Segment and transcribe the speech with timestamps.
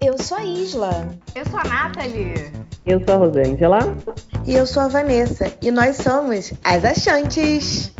[0.00, 1.08] Eu sou a Isla.
[1.34, 2.52] Eu sou a Nathalie.
[2.86, 3.78] Eu sou a Rosângela.
[4.46, 5.52] E eu sou a Vanessa.
[5.60, 7.92] E nós somos as Achantes.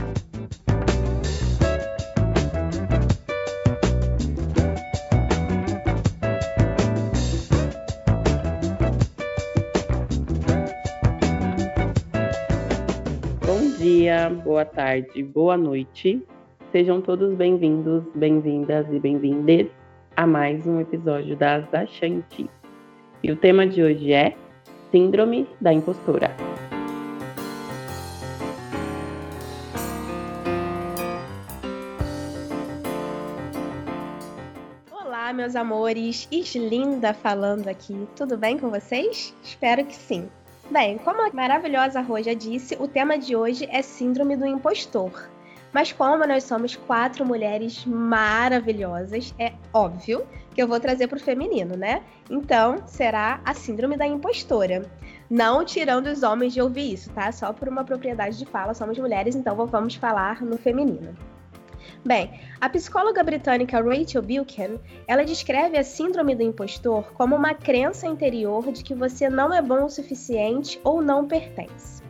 [13.44, 16.22] Bom dia, boa tarde, boa noite.
[16.70, 19.66] Sejam todos bem-vindos, bem-vindas e bem-vindes
[20.18, 22.48] a mais um episódio das Achantes.
[23.22, 24.36] E o tema de hoje é
[24.90, 26.34] Síndrome da Impostora.
[34.90, 36.26] Olá, meus amores.
[36.32, 38.08] Islinda falando aqui.
[38.16, 39.32] Tudo bem com vocês?
[39.44, 40.28] Espero que sim.
[40.68, 45.12] Bem, como a maravilhosa Rô já disse, o tema de hoje é Síndrome do Impostor.
[45.72, 51.20] Mas como nós somos quatro mulheres maravilhosas, é óbvio que eu vou trazer para o
[51.20, 52.02] feminino, né?
[52.30, 54.82] Então, será a síndrome da impostora.
[55.30, 57.30] Não tirando os homens de ouvir isso, tá?
[57.30, 61.14] Só por uma propriedade de fala, somos mulheres, então vamos falar no feminino.
[62.04, 68.06] Bem, a psicóloga britânica Rachel Bilken, ela descreve a síndrome do impostor como uma crença
[68.06, 72.02] interior de que você não é bom o suficiente ou não pertence.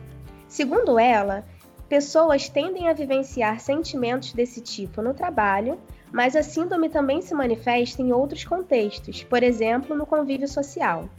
[0.47, 1.43] Segundo ela,
[1.89, 5.79] Pessoas tendem a vivenciar sentimentos desse tipo no trabalho,
[6.11, 11.09] mas a síndrome também se manifesta em outros contextos, por exemplo, no convívio social.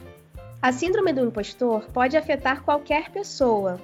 [0.61, 3.81] A síndrome do impostor pode afetar qualquer pessoa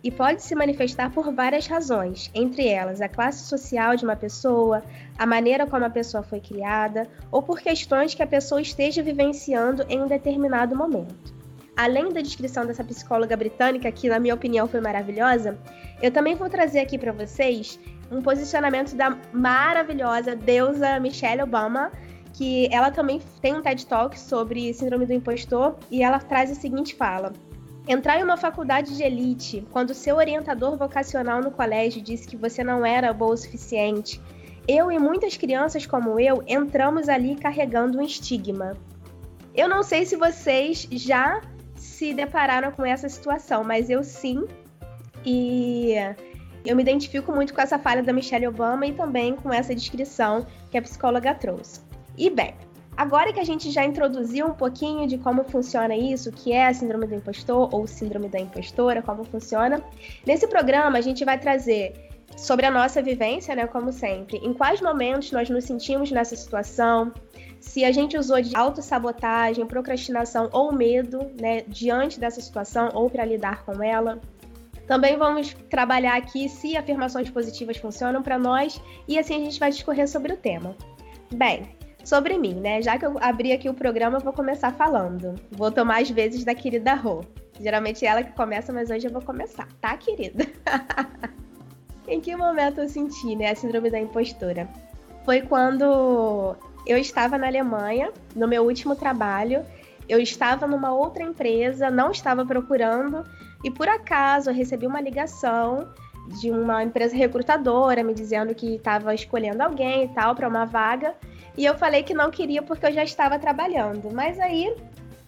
[0.00, 4.84] e pode se manifestar por várias razões, entre elas a classe social de uma pessoa,
[5.18, 9.84] a maneira como a pessoa foi criada ou por questões que a pessoa esteja vivenciando
[9.88, 11.37] em um determinado momento
[11.78, 15.56] além da descrição dessa psicóloga britânica, que na minha opinião foi maravilhosa,
[16.02, 17.78] eu também vou trazer aqui para vocês
[18.10, 21.92] um posicionamento da maravilhosa deusa Michelle Obama,
[22.34, 26.54] que ela também tem um TED Talk sobre síndrome do impostor e ela traz a
[26.56, 27.32] seguinte fala:
[27.86, 32.64] Entrar em uma faculdade de elite quando seu orientador vocacional no colégio disse que você
[32.64, 34.20] não era boa o suficiente.
[34.66, 38.76] Eu e muitas crianças como eu entramos ali carregando um estigma.
[39.54, 41.40] Eu não sei se vocês já
[41.98, 44.46] se depararam com essa situação, mas eu sim.
[45.26, 45.94] E
[46.64, 50.46] eu me identifico muito com essa falha da Michelle Obama e também com essa descrição
[50.70, 51.80] que a psicóloga trouxe.
[52.16, 52.54] E bem,
[52.96, 56.72] agora que a gente já introduziu um pouquinho de como funciona isso, que é a
[56.72, 59.82] síndrome do impostor ou síndrome da impostora, como funciona,
[60.24, 61.94] nesse programa a gente vai trazer
[62.36, 67.12] sobre a nossa vivência, né, como sempre, em quais momentos nós nos sentimos nessa situação,
[67.60, 73.24] se a gente usou de autossabotagem, procrastinação ou medo, né, diante dessa situação ou para
[73.24, 74.20] lidar com ela.
[74.86, 79.70] Também vamos trabalhar aqui se afirmações positivas funcionam para nós e assim a gente vai
[79.70, 80.74] discorrer sobre o tema.
[81.34, 81.68] Bem,
[82.04, 82.80] sobre mim, né?
[82.80, 85.34] Já que eu abri aqui o programa, eu vou começar falando.
[85.50, 87.22] Vou tomar as vezes da querida Rô.
[87.60, 90.46] Geralmente é ela que começa, mas hoje eu vou começar, tá, querida?
[92.08, 94.66] em que momento eu senti, né, a síndrome da impostora?
[95.24, 96.56] Foi quando
[96.88, 99.64] eu estava na Alemanha, no meu último trabalho,
[100.08, 103.22] eu estava numa outra empresa, não estava procurando,
[103.62, 105.86] e por acaso eu recebi uma ligação
[106.40, 111.14] de uma empresa recrutadora me dizendo que estava escolhendo alguém e tal para uma vaga,
[111.56, 114.10] e eu falei que não queria porque eu já estava trabalhando.
[114.12, 114.74] Mas aí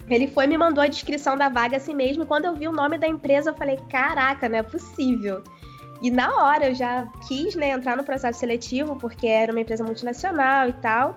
[0.09, 2.73] ele foi me mandou a descrição da vaga assim mesmo, e quando eu vi o
[2.73, 5.43] nome da empresa, eu falei: "Caraca, não é possível".
[6.03, 9.85] E na hora eu já quis, né, entrar no processo seletivo, porque era uma empresa
[9.85, 11.17] multinacional e tal.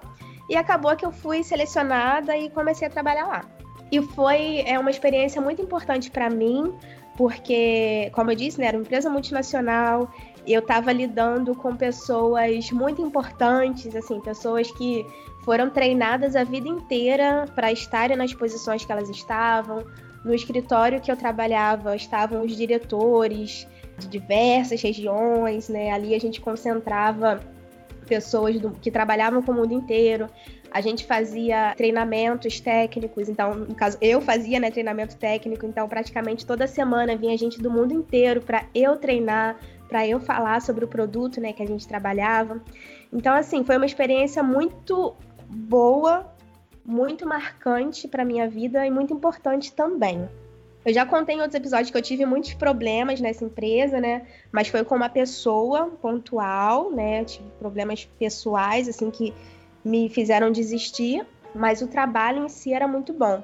[0.49, 3.45] E acabou que eu fui selecionada e comecei a trabalhar lá.
[3.91, 6.73] E foi é uma experiência muito importante para mim,
[7.15, 10.11] porque, como eu disse, né, era uma empresa multinacional,
[10.45, 15.05] eu estava lidando com pessoas muito importantes, assim, pessoas que
[15.43, 19.85] foram treinadas a vida inteira para estarem nas posições que elas estavam.
[20.23, 23.67] No escritório que eu trabalhava estavam os diretores
[23.97, 25.91] de diversas regiões, né?
[25.91, 27.39] Ali a gente concentrava
[28.03, 30.27] pessoas do, que trabalhavam com o mundo inteiro.
[30.71, 36.45] A gente fazia treinamentos técnicos, então, no caso, eu fazia né, treinamento técnico, então praticamente
[36.45, 39.57] toda semana vinha gente do mundo inteiro para eu treinar,
[39.87, 42.61] para eu falar sobre o produto né, que a gente trabalhava.
[43.11, 45.15] Então, assim, foi uma experiência muito
[45.47, 46.25] boa,
[46.83, 50.27] muito marcante para minha vida e muito importante também.
[50.85, 54.27] Eu já contei em outros episódios que eu tive muitos problemas nessa empresa, né?
[54.51, 57.23] Mas foi com uma pessoa pontual, né?
[57.23, 59.33] Tive problemas pessoais, assim, que
[59.83, 61.25] me fizeram desistir.
[61.55, 63.41] Mas o trabalho em si era muito bom.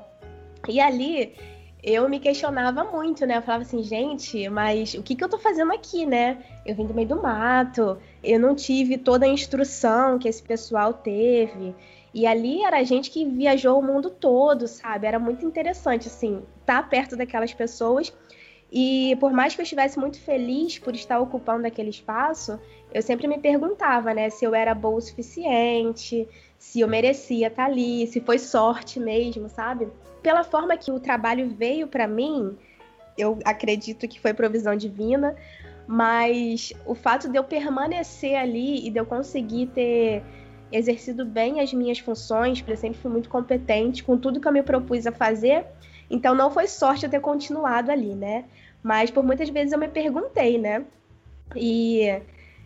[0.68, 1.34] E ali
[1.82, 3.38] eu me questionava muito, né?
[3.38, 6.38] Eu falava assim, gente, mas o que, que eu tô fazendo aqui, né?
[6.66, 10.94] Eu vim do meio do mato, eu não tive toda a instrução que esse pessoal
[10.94, 11.74] teve.
[12.14, 15.06] E ali era gente que viajou o mundo todo, sabe?
[15.06, 18.12] Era muito interessante, assim, estar tá perto daquelas pessoas.
[18.72, 22.60] E por mais que eu estivesse muito feliz por estar ocupando aquele espaço,
[22.94, 26.28] eu sempre me perguntava, né, se eu era boa o suficiente,
[26.58, 29.88] se eu merecia estar ali, se foi sorte mesmo, sabe?
[30.22, 32.56] Pela forma que o trabalho veio para mim,
[33.18, 35.36] eu acredito que foi provisão divina,
[35.88, 40.24] mas o fato de eu permanecer ali e de eu conseguir ter
[40.72, 44.52] exercido bem as minhas funções, porque eu sempre fui muito competente com tudo que eu
[44.52, 45.66] me propus a fazer.
[46.10, 48.46] Então não foi sorte eu ter continuado ali, né?
[48.82, 50.86] Mas por muitas vezes eu me perguntei, né?
[51.56, 52.22] E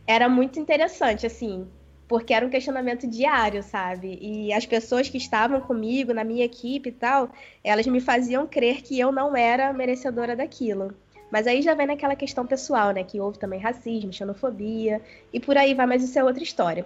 [0.05, 1.67] era muito interessante, assim,
[2.07, 4.17] porque era um questionamento diário, sabe?
[4.21, 7.29] E as pessoas que estavam comigo, na minha equipe e tal,
[7.63, 10.94] elas me faziam crer que eu não era merecedora daquilo.
[11.31, 13.03] Mas aí já vem naquela questão pessoal, né?
[13.03, 15.01] Que houve também racismo, xenofobia,
[15.33, 16.85] e por aí vai, mas isso é outra história.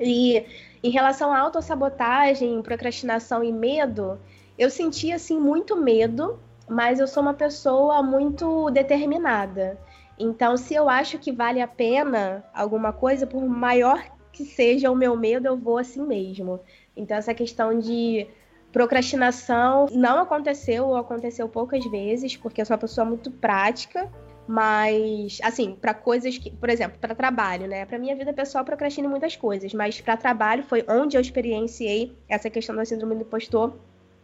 [0.00, 0.44] E
[0.82, 4.18] em relação à autossabotagem, procrastinação e medo,
[4.56, 9.78] eu senti assim muito medo, mas eu sou uma pessoa muito determinada.
[10.18, 14.96] Então, se eu acho que vale a pena alguma coisa, por maior que seja o
[14.96, 16.60] meu medo, eu vou assim mesmo.
[16.96, 18.26] Então, essa questão de
[18.72, 24.10] procrastinação não aconteceu ou aconteceu poucas vezes, porque eu sou uma pessoa muito prática
[24.48, 27.84] mas, assim, para coisas que, por exemplo, para trabalho, né?
[27.84, 32.48] Para minha vida pessoal, procrastino muitas coisas, mas para trabalho foi onde eu experienciei essa
[32.48, 33.76] questão da síndrome do impostor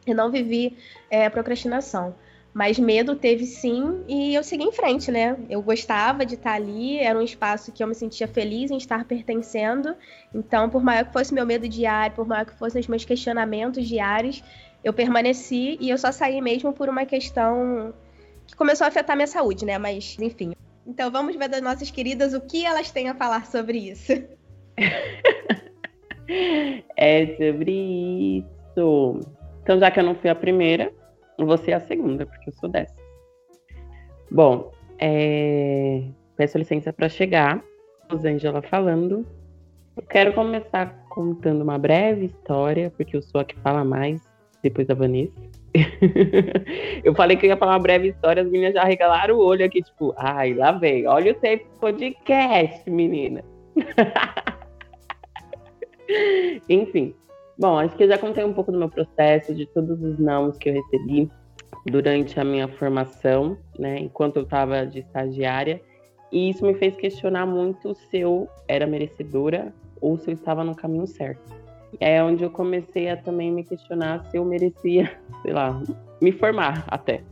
[0.07, 0.79] e não vivi
[1.11, 2.15] é, procrastinação.
[2.55, 5.37] Mas medo teve sim, e eu segui em frente, né?
[5.51, 9.05] Eu gostava de estar ali, era um espaço que eu me sentia feliz em estar
[9.05, 9.95] pertencendo.
[10.33, 13.87] Então, por maior que fosse meu medo diário, por maior que fossem os meus questionamentos
[13.87, 14.43] diários,
[14.83, 17.93] eu permaneci e eu só saí mesmo por uma questão
[18.47, 19.79] que começou a afetar minha saúde, né?
[19.79, 20.55] Mas, enfim.
[20.87, 24.13] Então vamos ver das nossas queridas o que elas têm a falar sobre isso.
[26.97, 29.21] é sobre isso.
[29.63, 30.93] Então, já que eu não fui a primeira,
[31.39, 32.95] você é a segunda, porque eu sou dessa.
[34.31, 36.03] Bom, é...
[36.37, 37.63] peço licença para chegar.
[38.11, 39.27] Rosângela falando.
[39.97, 44.21] Eu quero começar contando uma breve história, porque eu sou a que fala mais
[44.63, 45.33] depois da Vanessa.
[47.05, 49.65] eu falei que eu ia falar uma breve história, as meninas já regalaram o olho
[49.65, 53.45] aqui, tipo, ai, lá vem, olha o tempo podcast, menina.
[56.69, 57.15] Enfim,
[57.59, 60.57] bom, acho que eu já contei um pouco do meu processo, de todos os nãos
[60.59, 61.29] que eu recebi
[61.87, 65.81] durante a minha formação, né, enquanto eu estava de estagiária,
[66.31, 70.75] e isso me fez questionar muito se eu era merecedora ou se eu estava no
[70.75, 71.64] caminho certo
[72.01, 75.83] é onde eu comecei a também me questionar se eu merecia, sei lá,
[76.21, 77.23] me formar até.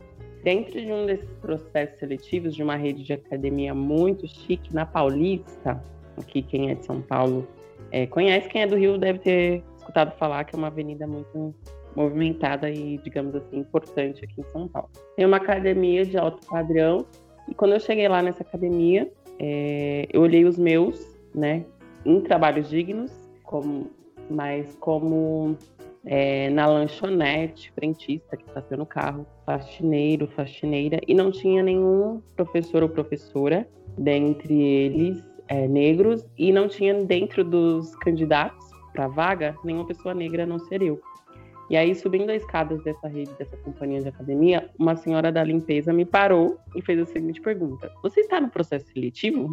[0.43, 5.81] Dentro de um desses processos seletivos de uma rede de academia muito chique na Paulista,
[6.17, 7.47] aqui quem é de São Paulo
[7.91, 11.55] é, conhece, quem é do Rio deve ter escutado falar que é uma avenida muito
[11.95, 14.89] movimentada e, digamos assim, importante aqui em São Paulo.
[15.15, 17.05] Tem uma academia de alto padrão
[17.47, 21.65] e quando eu cheguei lá nessa academia, é, eu olhei os meus, né,
[22.05, 23.11] em trabalhos dignos,
[23.43, 23.89] como
[24.29, 25.57] mas como
[26.05, 32.83] é, na lanchonete, frentista que está no carro, faxineiro, faxineira, e não tinha nenhum professor
[32.83, 33.67] ou professora
[33.97, 40.45] dentre eles é, negros, e não tinha dentro dos candidatos para vaga nenhuma pessoa negra,
[40.45, 40.99] não ser eu.
[41.69, 45.93] E aí, subindo as escadas dessa rede, dessa companhia de academia, uma senhora da limpeza
[45.93, 49.49] me parou e fez a seguinte pergunta: Você está no processo seletivo?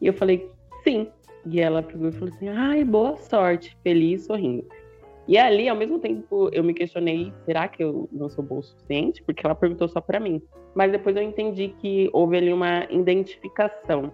[0.00, 0.50] E eu falei:
[0.84, 1.08] Sim.
[1.46, 4.66] E ela pegou e falou assim: ai, boa sorte, feliz, sorrindo.
[5.26, 8.62] E ali, ao mesmo tempo, eu me questionei: será que eu não sou boa o
[8.62, 9.22] suficiente?
[9.22, 10.42] Porque ela perguntou só para mim.
[10.74, 14.12] Mas depois eu entendi que houve ali uma identificação.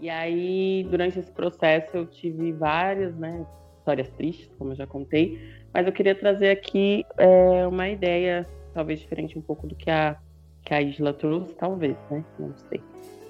[0.00, 3.44] E aí, durante esse processo, eu tive várias né,
[3.78, 5.40] histórias tristes, como eu já contei.
[5.74, 10.16] Mas eu queria trazer aqui é, uma ideia, talvez diferente um pouco do que a,
[10.64, 12.24] que a Isla trouxe, talvez, né?
[12.38, 12.80] Não sei.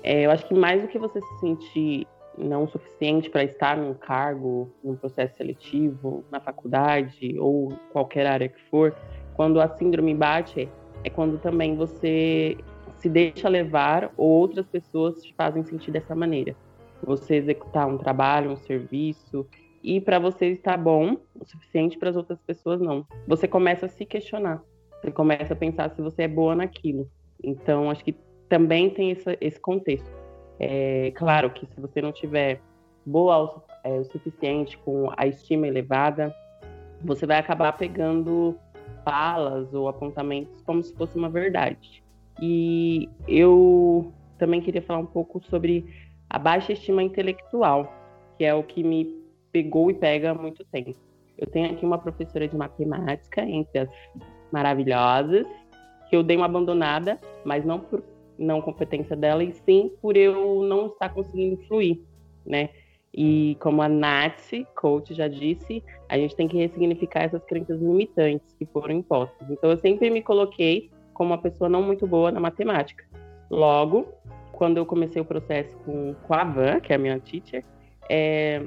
[0.02, 2.06] É, eu acho que mais do que você se sentir
[2.38, 8.48] não o suficiente para estar num cargo, num processo seletivo, na faculdade ou qualquer área
[8.48, 8.94] que for,
[9.34, 10.68] quando a síndrome bate,
[11.04, 12.56] é quando também você
[12.96, 16.56] se deixa levar ou outras pessoas te fazem sentir dessa maneira.
[17.04, 19.46] Você executar um trabalho, um serviço,
[19.82, 23.06] e para você estar bom o suficiente para as outras pessoas não.
[23.26, 24.62] Você começa a se questionar.
[25.00, 27.08] Você começa a pensar se você é boa naquilo.
[27.42, 28.16] Então, acho que
[28.48, 30.17] também tem esse, esse contexto.
[30.58, 32.60] É, claro que se você não tiver
[33.06, 36.34] boa é, o suficiente, com a estima elevada,
[37.02, 38.58] você vai acabar pegando
[39.04, 42.02] falas ou apontamentos como se fosse uma verdade.
[42.40, 45.84] E eu também queria falar um pouco sobre
[46.28, 47.92] a baixa estima intelectual,
[48.36, 49.16] que é o que me
[49.50, 50.94] pegou e pega há muito tempo.
[51.36, 53.88] Eu tenho aqui uma professora de matemática, entre as
[54.52, 55.46] maravilhosas,
[56.10, 58.02] que eu dei uma abandonada, mas não por
[58.38, 62.00] não competência dela, e sim por eu não estar conseguindo fluir,
[62.46, 62.70] né?
[63.12, 68.54] E como a Nath, coach, já disse, a gente tem que ressignificar essas crenças limitantes
[68.58, 69.50] que foram impostas.
[69.50, 73.04] Então, eu sempre me coloquei como uma pessoa não muito boa na matemática.
[73.50, 74.06] Logo,
[74.52, 77.64] quando eu comecei o processo com, com a Van, que é a minha teacher,
[78.10, 78.62] é,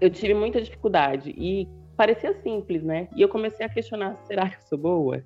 [0.00, 3.08] eu tive muita dificuldade e parecia simples, né?
[3.14, 5.22] E eu comecei a questionar: será que eu sou boa?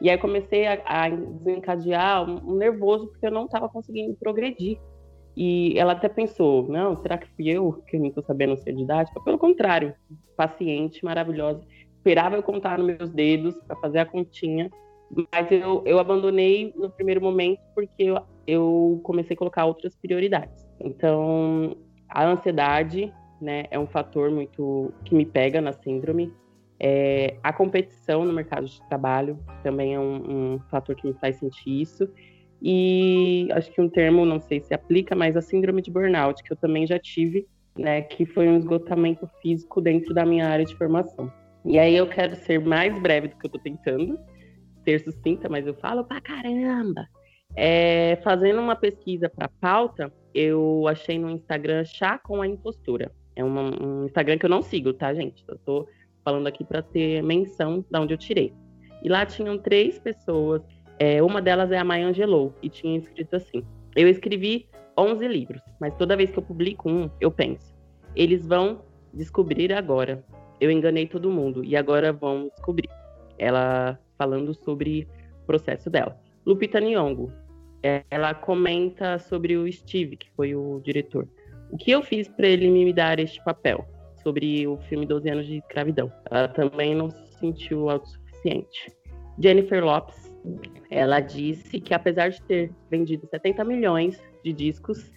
[0.00, 4.78] E aí comecei a, a desencadear um, nervoso porque eu não estava conseguindo progredir.
[5.36, 9.20] E ela até pensou: não, será que fui eu que não estou sabendo ser didática?
[9.20, 9.94] Pelo contrário,
[10.36, 11.62] paciente, maravilhosa.
[11.96, 14.70] Esperava eu contar nos meus dedos para fazer a continha,
[15.32, 20.66] mas eu, eu abandonei no primeiro momento porque eu, eu comecei a colocar outras prioridades.
[20.80, 21.76] Então,
[22.08, 26.32] a ansiedade né, é um fator muito que me pega na síndrome.
[26.80, 31.36] É, a competição no mercado de trabalho também é um, um, fator que me faz
[31.36, 32.08] sentir isso.
[32.62, 36.52] E acho que um termo, não sei se aplica, mas a síndrome de burnout, que
[36.52, 40.74] eu também já tive, né, que foi um esgotamento físico dentro da minha área de
[40.76, 41.32] formação.
[41.64, 44.18] E aí eu quero ser mais breve do que eu estou tentando,
[44.84, 47.06] ser sucinta, mas eu falo pra caramba.
[47.56, 53.10] É, fazendo uma pesquisa para pauta, eu achei no Instagram Chá com a Impostura.
[53.34, 55.44] É uma, um Instagram que eu não sigo, tá, gente?
[55.46, 55.88] Eu tô
[56.28, 58.52] falando aqui para ter menção de onde eu tirei.
[59.02, 60.60] E lá tinham três pessoas.
[60.98, 63.64] É, uma delas é a Maya Angelou, e tinha escrito assim:
[63.96, 64.68] Eu escrevi
[64.98, 67.74] 11 livros, mas toda vez que eu publico um, eu penso,
[68.14, 68.82] eles vão
[69.14, 70.22] descobrir agora.
[70.60, 72.90] Eu enganei todo mundo e agora vão descobrir.
[73.38, 75.08] Ela falando sobre
[75.42, 76.20] o processo dela.
[76.44, 77.32] Lupita Nyong'o,
[78.10, 81.26] ela comenta sobre o Steve, que foi o diretor.
[81.70, 83.86] O que eu fiz para ele me dar este papel?
[84.28, 86.12] Sobre o filme 12 anos de escravidão.
[86.30, 88.92] Ela também não se sentiu autossuficiente.
[89.38, 90.30] Jennifer Lopes,
[90.90, 95.10] ela disse que apesar de ter vendido 70 milhões de discos,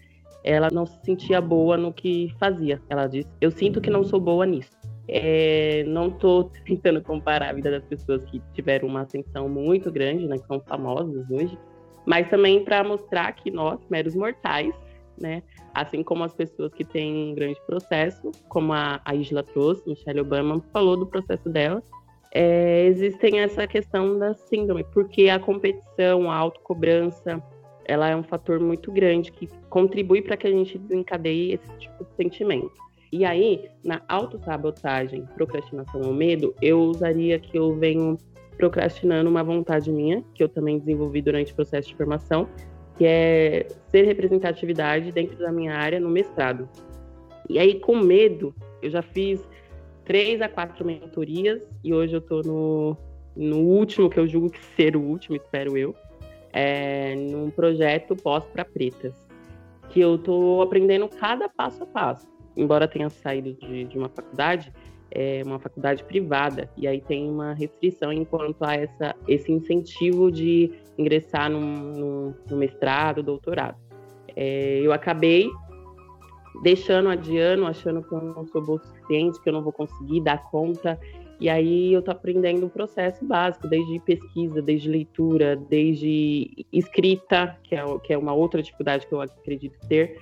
[0.43, 2.81] ela não se sentia boa no que fazia.
[2.89, 4.71] Ela disse: Eu sinto que não sou boa nisso.
[5.09, 10.25] É, não estou tentando comparar a vida das pessoas que tiveram uma ascensão muito grande,
[10.25, 11.57] né, que são famosas hoje,
[12.05, 14.73] mas também para mostrar que nós, meros mortais,
[15.19, 15.43] né?
[15.73, 20.21] Assim como as pessoas que têm um grande processo, como a, a Isla trouxe, Michelle
[20.21, 21.81] Obama falou do processo dela,
[22.33, 27.43] é, existem essa questão da síndrome, porque a competição, a autocobrança,
[27.85, 32.05] ela é um fator muito grande que contribui para que a gente desencadeie esse tipo
[32.05, 32.71] de sentimento.
[33.11, 38.17] E aí, na autossabotagem, procrastinação ou medo, eu usaria que eu venho
[38.55, 42.47] procrastinando uma vontade minha, que eu também desenvolvi durante o processo de formação,
[43.01, 46.69] que é ser representatividade dentro da minha área no mestrado.
[47.49, 49.43] E aí, com medo, eu já fiz
[50.05, 52.95] três a quatro mentorias e hoje eu estou no,
[53.35, 55.95] no último, que eu julgo que ser o último, espero eu,
[56.53, 59.15] é, num projeto pós para pretas,
[59.89, 62.27] que eu estou aprendendo cada passo a passo.
[62.55, 64.71] Embora tenha saído de, de uma faculdade,
[65.11, 70.71] é uma faculdade privada, e aí tem uma restrição enquanto a essa, esse incentivo de
[70.97, 73.77] ingressar no, mestrado, doutorado.
[74.35, 75.49] É, eu acabei
[76.63, 80.21] deixando, adiando, achando que eu não sou boa o suficiente, que eu não vou conseguir
[80.21, 80.99] dar conta.
[81.39, 87.75] E aí eu tô aprendendo o processo básico, desde pesquisa, desde leitura, desde escrita, que
[87.75, 90.19] é, que é uma outra dificuldade que eu acredito ter.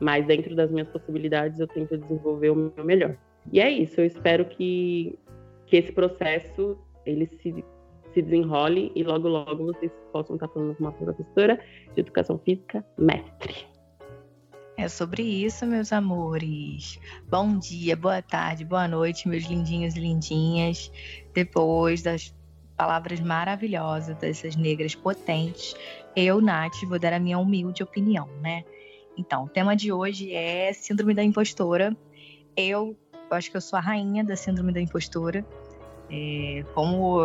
[0.00, 3.16] Mas dentro das minhas possibilidades eu tento desenvolver o meu melhor.
[3.52, 5.18] E é isso, eu espero que,
[5.66, 7.64] que esse processo ele se,
[8.14, 11.60] se desenrole e logo logo vocês possam estar falando com uma professora
[11.94, 13.66] de educação física mestre.
[14.76, 16.98] É sobre isso, meus amores.
[17.28, 20.90] Bom dia, boa tarde, boa noite, meus lindinhos e lindinhas.
[21.34, 22.34] Depois das
[22.76, 25.74] palavras maravilhosas dessas negras potentes,
[26.16, 28.64] eu, Nath, vou dar a minha humilde opinião, né?
[29.18, 31.94] Então, o tema de hoje é Síndrome da Impostora.
[32.56, 32.96] Eu
[33.30, 35.44] eu acho que eu sou a rainha da síndrome da impostora.
[36.10, 37.20] É, como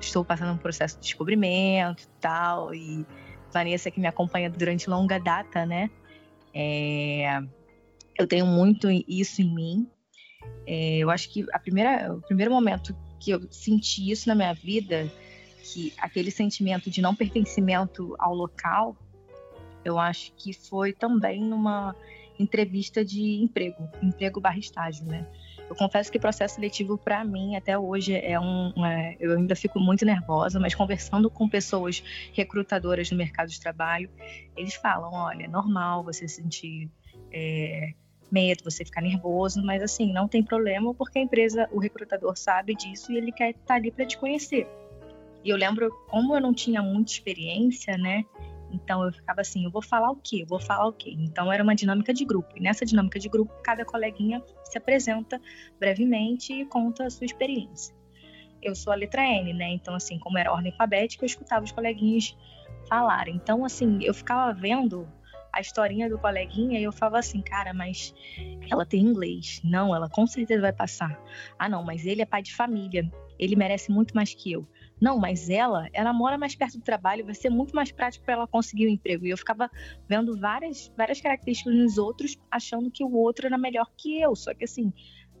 [0.00, 3.04] estou passando um processo de descobrimento e tal, e
[3.52, 5.90] Vanessa que me acompanha durante longa data, né?
[6.54, 7.40] É,
[8.16, 9.90] eu tenho muito isso em mim.
[10.66, 14.54] É, eu acho que a primeira, o primeiro momento que eu senti isso na minha
[14.54, 15.10] vida,
[15.64, 18.96] que aquele sentimento de não pertencimento ao local,
[19.84, 21.96] eu acho que foi também numa
[22.38, 25.26] entrevista de emprego, emprego barra estágio, né?
[25.68, 29.78] Eu confesso que processo seletivo para mim até hoje é um, é, eu ainda fico
[29.78, 32.02] muito nervosa, mas conversando com pessoas
[32.32, 34.08] recrutadoras no mercado de trabalho,
[34.56, 36.90] eles falam, olha, é normal você se sentir
[37.30, 37.92] é,
[38.30, 42.74] medo, você fica nervoso, mas assim, não tem problema porque a empresa, o recrutador sabe
[42.74, 44.66] disso e ele quer estar tá ali para te conhecer.
[45.44, 48.24] E eu lembro, como eu não tinha muita experiência, né?
[48.72, 50.42] Então eu ficava assim, eu vou falar o quê?
[50.42, 51.14] Eu vou falar o quê?
[51.18, 52.48] Então era uma dinâmica de grupo.
[52.56, 55.40] E nessa dinâmica de grupo, cada coleguinha se apresenta
[55.78, 57.94] brevemente e conta a sua experiência.
[58.62, 59.70] Eu sou a letra N, né?
[59.70, 62.36] Então assim, como era ordem alfabética, eu escutava os coleguinhas
[62.88, 63.36] falarem.
[63.36, 65.08] Então assim, eu ficava vendo
[65.52, 68.14] a historinha do coleguinha e eu falava assim, cara, mas
[68.70, 69.60] ela tem inglês.
[69.64, 71.18] Não, ela com certeza vai passar.
[71.58, 73.10] Ah, não, mas ele é pai de família.
[73.38, 74.68] Ele merece muito mais que eu.
[75.00, 78.34] Não, mas ela, ela mora mais perto do trabalho, vai ser muito mais prático para
[78.34, 79.26] ela conseguir o um emprego.
[79.26, 79.70] E eu ficava
[80.08, 84.34] vendo várias, várias características nos outros, achando que o outro era melhor que eu.
[84.34, 84.92] Só que assim,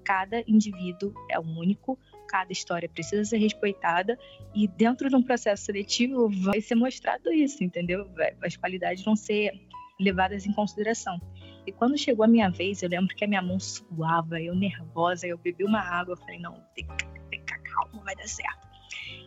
[0.04, 1.98] cada indivíduo é único,
[2.28, 4.18] cada história precisa ser respeitada
[4.54, 8.08] e dentro de um processo seletivo vai ser mostrado isso, entendeu?
[8.42, 9.52] As qualidades vão ser
[9.98, 11.18] levadas em consideração.
[11.66, 15.26] E quando chegou a minha vez, eu lembro que a minha mão suava, eu nervosa,
[15.26, 18.67] eu bebi uma água, eu falei, não, tem que, que calma, vai dar certo.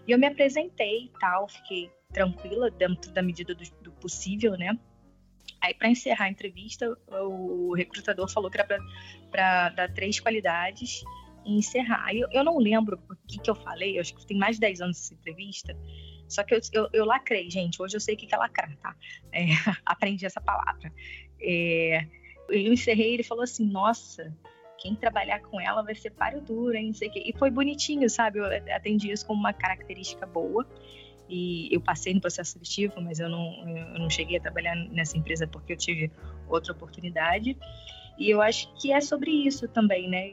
[0.08, 4.78] E eu me apresentei e tal, fiquei tranquila dentro da medida do, do possível, né?
[5.62, 8.80] Aí, para encerrar a entrevista, o recrutador falou que era
[9.30, 11.04] para dar três qualidades
[11.46, 12.14] e encerrar.
[12.16, 14.62] Eu, eu não lembro o que, que eu falei, eu acho que tem mais de
[14.62, 15.78] 10 anos essa entrevista,
[16.28, 17.82] só que eu, eu, eu, lacrei, gente.
[17.82, 18.96] Hoje eu sei o que é lacrar, tá?
[19.32, 19.46] É,
[19.86, 20.92] aprendi essa palavra.
[21.40, 22.08] É,
[22.50, 24.34] eu encerrei ele falou assim: Nossa,
[24.82, 26.88] quem trabalhar com ela vai ser páreo duro, hein?
[26.88, 27.24] Não sei o quê.
[27.24, 28.40] E foi bonitinho, sabe?
[28.40, 28.46] Eu
[28.76, 30.68] atendi isso como uma característica boa.
[31.30, 35.18] E eu passei no processo seletivo, mas eu não, eu não cheguei a trabalhar nessa
[35.18, 36.12] empresa porque eu tive
[36.50, 37.56] outra oportunidade.
[38.18, 40.32] E eu acho que é sobre isso também, né?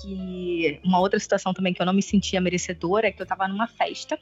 [0.00, 3.48] Que uma outra situação também que eu não me sentia merecedora é que eu estava
[3.48, 4.18] numa festa.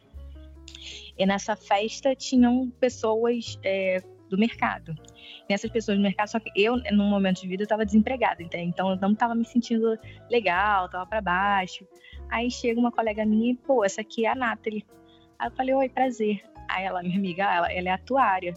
[1.18, 4.02] E nessa festa tinham pessoas é,
[4.34, 4.94] do mercado
[5.48, 8.90] nessas pessoas no mercado, só que eu, num momento de vida, eu estava desempregada, então
[8.90, 9.98] eu não estava me sentindo
[10.30, 11.86] legal, estava para baixo.
[12.30, 14.84] Aí chega uma colega minha e, pô, essa aqui é a Nathalie.
[15.38, 16.42] Aí eu falei, oi, prazer.
[16.68, 18.54] Aí ela, minha amiga, ela, ela é atuária.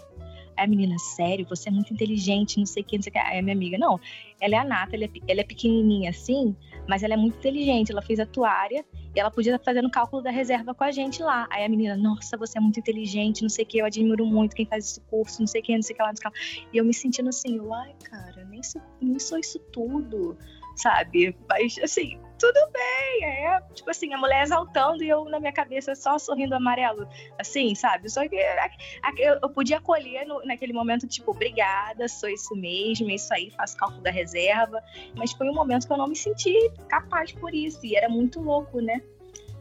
[0.55, 3.13] Aí a menina, sério, você é muito inteligente, não sei o que, não sei o
[3.13, 3.19] que.
[3.19, 3.99] Aí a minha amiga, não,
[4.39, 6.55] ela é a ela é, ela é pequenininha assim,
[6.87, 10.31] mas ela é muito inteligente, ela fez atuária e ela podia estar fazendo cálculo da
[10.31, 11.47] reserva com a gente lá.
[11.49, 14.55] Aí a menina, nossa, você é muito inteligente, não sei o que, eu admiro muito
[14.55, 16.27] quem faz esse curso, não sei o que, não sei o que lá, não sei
[16.27, 16.67] o que lá.
[16.73, 20.37] E eu me sentindo assim, ai, cara, nem sou, nem sou isso tudo,
[20.75, 21.35] sabe?
[21.49, 23.25] Mas, assim, tudo bem.
[23.25, 27.75] É, tipo assim, a mulher exaltando e eu na minha cabeça só sorrindo amarelo, assim,
[27.75, 28.09] sabe?
[28.09, 28.37] Só que
[29.17, 33.77] eu podia acolher no, naquele momento, tipo, obrigada, sou isso mesmo, é isso aí, faço
[33.77, 34.81] cálculo da reserva.
[35.15, 36.53] Mas foi um momento que eu não me senti
[36.87, 39.01] capaz por isso, e era muito louco, né?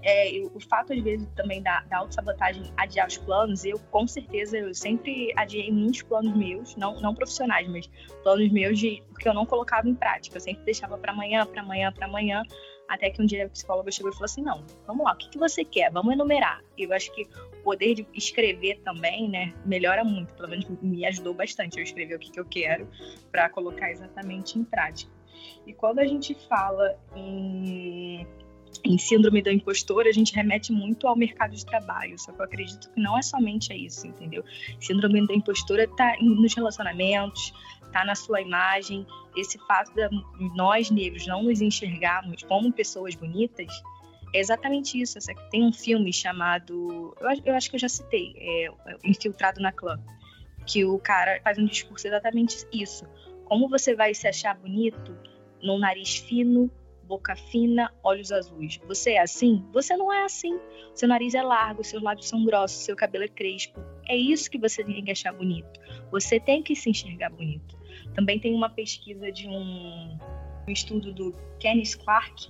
[0.03, 4.57] É, o fato, às vezes, também da, da autossabotagem adiar os planos, eu, com certeza,
[4.57, 7.91] eu sempre adiei muitos planos meus, não, não profissionais, mas
[8.23, 10.37] planos meus de porque eu não colocava em prática.
[10.37, 12.43] Eu sempre deixava para amanhã, para amanhã, para amanhã,
[12.89, 15.29] até que um dia a psicóloga chegou e falou assim: não, vamos lá, o que,
[15.29, 15.91] que você quer?
[15.91, 16.63] Vamos enumerar.
[16.77, 21.35] Eu acho que o poder de escrever também, né, melhora muito, pelo menos me ajudou
[21.35, 22.89] bastante eu escrever o que, que eu quero
[23.33, 25.11] para colocar exatamente em prática.
[25.67, 27.86] E quando a gente fala em
[28.87, 32.45] em síndrome da impostora, a gente remete muito ao mercado de trabalho, só que eu
[32.45, 34.45] acredito que não é somente isso, entendeu?
[34.81, 37.53] Síndrome da impostora está nos relacionamentos,
[37.85, 39.07] está na sua imagem.
[39.37, 40.09] Esse fato de
[40.55, 43.73] nós negros não nos enxergarmos como pessoas bonitas
[44.33, 45.19] é exatamente isso.
[45.51, 48.69] Tem um filme chamado, eu, acho que eu já citei, é,
[49.05, 49.99] Infiltrado na Clã,
[50.67, 53.07] que o cara faz um discurso exatamente isso.
[53.45, 55.17] Como você vai se achar bonito
[55.63, 56.71] num nariz fino,
[57.07, 58.79] boca fina, olhos azuis.
[58.87, 59.65] Você é assim?
[59.73, 60.59] Você não é assim.
[60.95, 63.81] Seu nariz é largo, seus lábios são grossos, seu cabelo é crespo.
[64.09, 65.81] É isso que você tem que achar bonito.
[66.11, 67.77] Você tem que se enxergar bonito.
[68.15, 70.19] Também tem uma pesquisa de um,
[70.67, 72.49] um estudo do Kenneth Clark,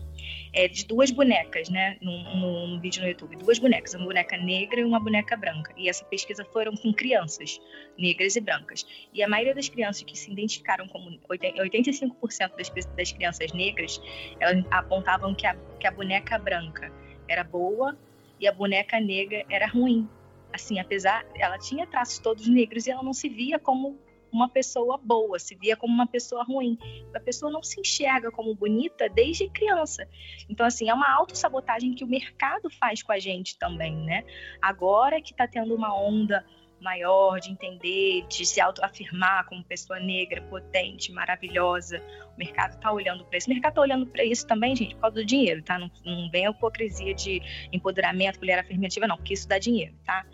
[0.53, 4.81] é, de duas bonecas, né, num, num, vídeo no YouTube, duas bonecas, uma boneca negra
[4.81, 5.73] e uma boneca branca.
[5.77, 7.61] E essa pesquisa foram com crianças
[7.99, 8.87] negras e brancas.
[9.13, 14.01] E a maioria das crianças que se identificaram como 85% das, das crianças negras,
[14.41, 16.91] elas apontavam que a, que a boneca branca
[17.29, 17.97] era boa
[18.41, 20.09] e a boneca negra era ruim.
[20.53, 23.99] Assim, apesar, ela tinha traços todos negros e ela não se via como
[24.33, 26.79] uma pessoa boa, se via como uma pessoa ruim.
[27.15, 30.09] A pessoa não se enxerga como bonita desde criança.
[30.49, 34.25] Então, assim, é uma autossabotagem que o mercado faz com a gente também, né?
[34.61, 36.45] Agora que está tendo uma onda
[36.81, 42.03] maior de entender, de se autoafirmar como pessoa negra, potente, maravilhosa.
[42.35, 43.49] O mercado está olhando para isso.
[43.49, 45.79] O mercado está olhando para isso também, gente, por causa do dinheiro, tá?
[45.79, 47.41] Não, não vem a hipocrisia de
[47.73, 50.25] empoderamento, mulher afirmativa, não, porque isso dá dinheiro, tá?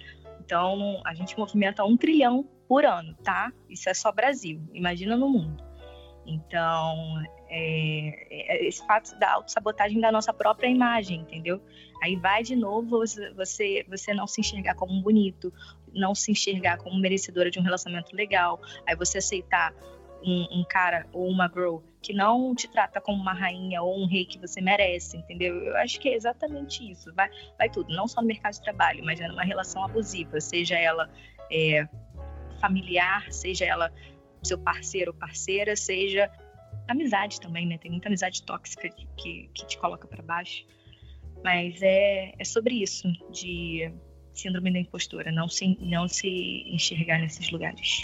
[0.44, 3.52] Então, a gente movimenta um trilhão por ano, tá?
[3.68, 5.62] Isso é só Brasil, imagina no mundo.
[6.26, 11.60] Então, é, é, esse fato da autossabotagem da nossa própria imagem, entendeu?
[12.02, 13.02] Aí vai de novo
[13.36, 15.52] você, você não se enxergar como bonito,
[15.92, 19.72] não se enxergar como merecedora de um relacionamento legal, aí você aceitar
[20.24, 24.06] um, um, cara ou uma girl que não te trata como uma rainha ou um
[24.06, 25.56] rei que você merece, entendeu?
[25.62, 27.14] Eu acho que é exatamente isso.
[27.14, 30.76] Vai, vai tudo, não só no mercado de trabalho, mas é numa relação abusiva, seja
[30.76, 31.08] ela
[31.50, 31.86] é,
[32.60, 33.92] familiar, seja ela
[34.42, 36.28] seu parceiro ou parceira, seja
[36.88, 37.78] amizade também, né?
[37.78, 40.66] Tem muita amizade tóxica que, que te coloca para baixo.
[41.44, 43.92] Mas é, é sobre isso, de
[44.34, 48.00] síndrome da impostora, não se, não se enxergar nesses lugares.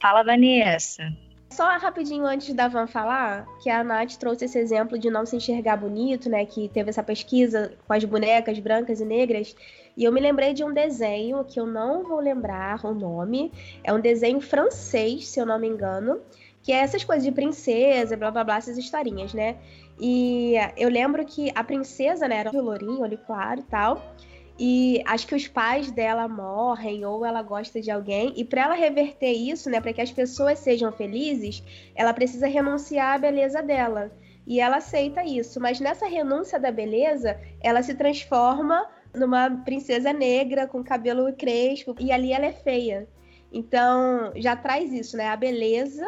[0.00, 1.12] Fala, Vanessa.
[1.50, 5.34] Só rapidinho antes da Van falar, que a Nath trouxe esse exemplo de não se
[5.36, 6.44] enxergar bonito, né?
[6.44, 9.56] Que teve essa pesquisa com as bonecas brancas e negras.
[9.96, 13.50] E eu me lembrei de um desenho que eu não vou lembrar o nome.
[13.82, 16.20] É um desenho francês, se eu não me engano.
[16.62, 19.56] Que é essas coisas de princesa, blá blá blá, essas historinhas, né?
[19.98, 24.14] E eu lembro que a princesa, né, era um lourinho, olho claro e tal.
[24.58, 28.32] E acho que os pais dela morrem ou ela gosta de alguém.
[28.36, 31.62] E para ela reverter isso, né, para que as pessoas sejam felizes,
[31.94, 34.10] ela precisa renunciar à beleza dela.
[34.44, 35.60] E ela aceita isso.
[35.60, 41.94] Mas nessa renúncia da beleza, ela se transforma numa princesa negra com cabelo crespo.
[42.00, 43.08] E ali ela é feia.
[43.52, 45.28] Então já traz isso, né?
[45.28, 46.04] A beleza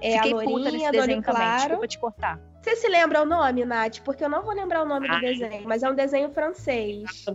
[0.00, 1.58] é Fiquei a lourinha do olho claro.
[1.58, 2.53] Desculpa te cortar.
[2.64, 4.00] Você se lembra o nome, Nath?
[4.02, 5.16] Porque eu não vou lembrar o nome Ai.
[5.16, 7.26] do desenho, mas é um desenho francês.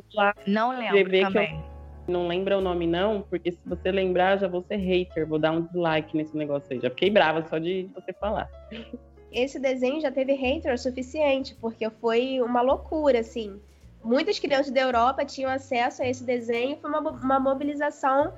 [0.48, 1.64] Não lembro também.
[2.08, 5.52] não lembra o nome, não, porque se você lembrar, já vou ser hater, vou dar
[5.52, 6.80] um dislike nesse negócio aí.
[6.80, 8.50] Já fiquei brava só de você falar.
[9.32, 13.62] Esse desenho já teve hater o suficiente, porque foi uma loucura, assim.
[14.04, 18.34] Muitas crianças da Europa tinham acesso a esse desenho, foi uma, uma mobilização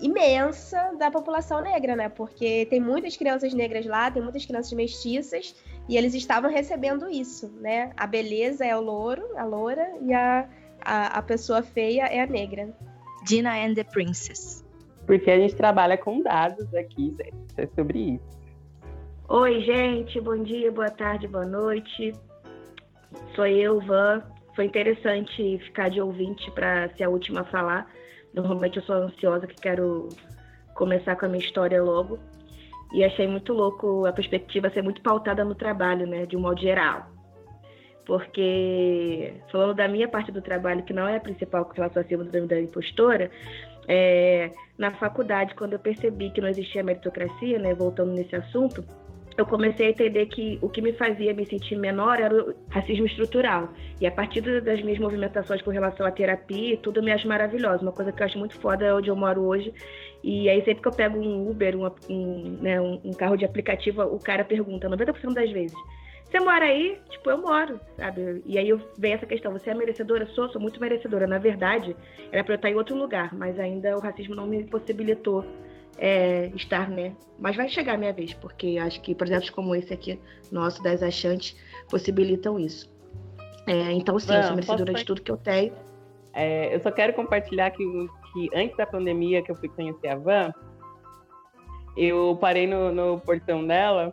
[0.00, 2.08] imensa da população negra, né?
[2.08, 5.54] Porque tem muitas crianças negras lá, tem muitas crianças mestiças,
[5.88, 7.92] e eles estavam recebendo isso, né?
[7.96, 10.48] A beleza é o louro, a loura, e a,
[10.80, 12.74] a, a pessoa feia é a negra.
[13.24, 14.64] Dina and the Princess.
[15.06, 17.34] Porque a gente trabalha com dados aqui, gente.
[17.56, 18.36] É sobre isso.
[19.28, 20.20] Oi, gente.
[20.20, 22.12] Bom dia, boa tarde, boa noite.
[23.34, 24.22] Sou eu, Van.
[24.54, 27.90] Foi interessante ficar de ouvinte para ser a última a falar
[28.36, 30.10] Normalmente eu sou ansiosa que quero
[30.74, 32.18] começar com a minha história logo.
[32.92, 36.60] E achei muito louco a perspectiva ser muito pautada no trabalho, né, de um modo
[36.60, 37.06] geral.
[38.04, 42.04] Porque, falando da minha parte do trabalho, que não é a principal com relação à
[42.04, 43.30] síndrome da impostora,
[43.88, 48.84] é, na faculdade, quando eu percebi que não existia meritocracia, né, voltando nesse assunto,
[49.36, 53.06] eu comecei a entender que o que me fazia me sentir menor era o racismo
[53.06, 53.68] estrutural.
[54.00, 57.82] E a partir das minhas movimentações com relação à terapia, tudo eu me acho maravilhoso.
[57.82, 59.72] Uma coisa que eu acho muito foda é onde eu moro hoje.
[60.22, 64.02] E aí, sempre que eu pego um Uber, um, um, né, um carro de aplicativo,
[64.02, 65.76] o cara pergunta, 90% das vezes,
[66.24, 66.98] você mora aí?
[67.08, 68.42] Tipo, eu moro, sabe?
[68.44, 68.68] E aí
[68.98, 70.26] vem essa questão, você é merecedora?
[70.26, 71.26] Sou, sou muito merecedora.
[71.26, 71.94] Na verdade,
[72.32, 75.44] era para eu estar em outro lugar, mas ainda o racismo não me possibilitou
[75.98, 77.14] é, estar, né?
[77.38, 80.18] Mas vai chegar a minha vez, porque acho que projetos como esse aqui,
[80.50, 81.56] nosso, das achantes,
[81.88, 82.90] possibilitam isso.
[83.66, 85.72] É, então, sim, Não, eu sou merecedora de tudo que eu tenho.
[86.32, 87.82] É, eu só quero compartilhar que,
[88.32, 90.52] que antes da pandemia que eu fui conhecer a Van,
[91.96, 94.12] eu parei no, no portão dela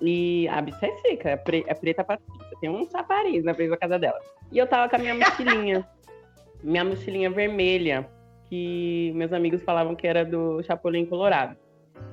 [0.00, 3.70] e a bicha é seca, é, pre, é preta patrícia, tem um chapariz na frente
[3.70, 4.18] da casa dela.
[4.50, 5.86] E eu tava com a minha mochilinha,
[6.64, 8.08] minha mochilinha vermelha
[8.48, 11.56] que meus amigos falavam que era do Chapolin Colorado.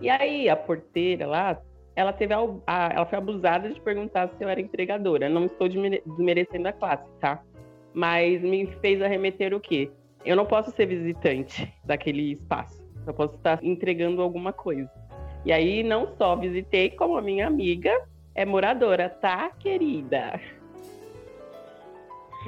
[0.01, 1.59] E aí a porteira lá,
[1.95, 5.29] ela teve a, a, ela foi abusada de perguntar se eu era entregadora.
[5.29, 7.41] Não estou desmerecendo a classe, tá?
[7.93, 9.89] Mas me fez arremeter o quê?
[10.25, 12.83] Eu não posso ser visitante daquele espaço.
[13.05, 14.89] Eu posso estar entregando alguma coisa.
[15.45, 17.91] E aí não só visitei, como a minha amiga
[18.33, 20.39] é moradora, tá, querida?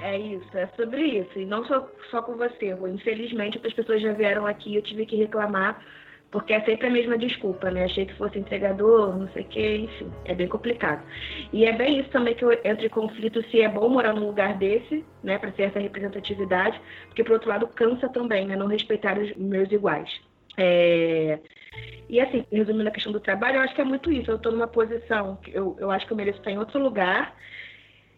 [0.02, 1.40] É isso, é sobre isso.
[1.40, 2.88] E não só, só com você, Rô.
[2.88, 5.84] Infelizmente, outras pessoas já vieram aqui e eu tive que reclamar,
[6.30, 7.86] porque é sempre a mesma desculpa, né?
[7.86, 11.04] Achei que fosse entregador, não sei o quê, enfim, é bem complicado.
[11.52, 14.28] E é bem isso também que eu entro em conflito se é bom morar num
[14.28, 18.68] lugar desse, né, para ter essa representatividade, porque, por outro lado, cansa também, né, não
[18.68, 20.10] respeitar os meus iguais.
[20.58, 21.40] É...
[22.10, 24.32] E assim, resumindo a questão do trabalho, eu acho que é muito isso.
[24.32, 27.36] Eu estou numa posição que eu, eu acho que eu mereço estar em outro lugar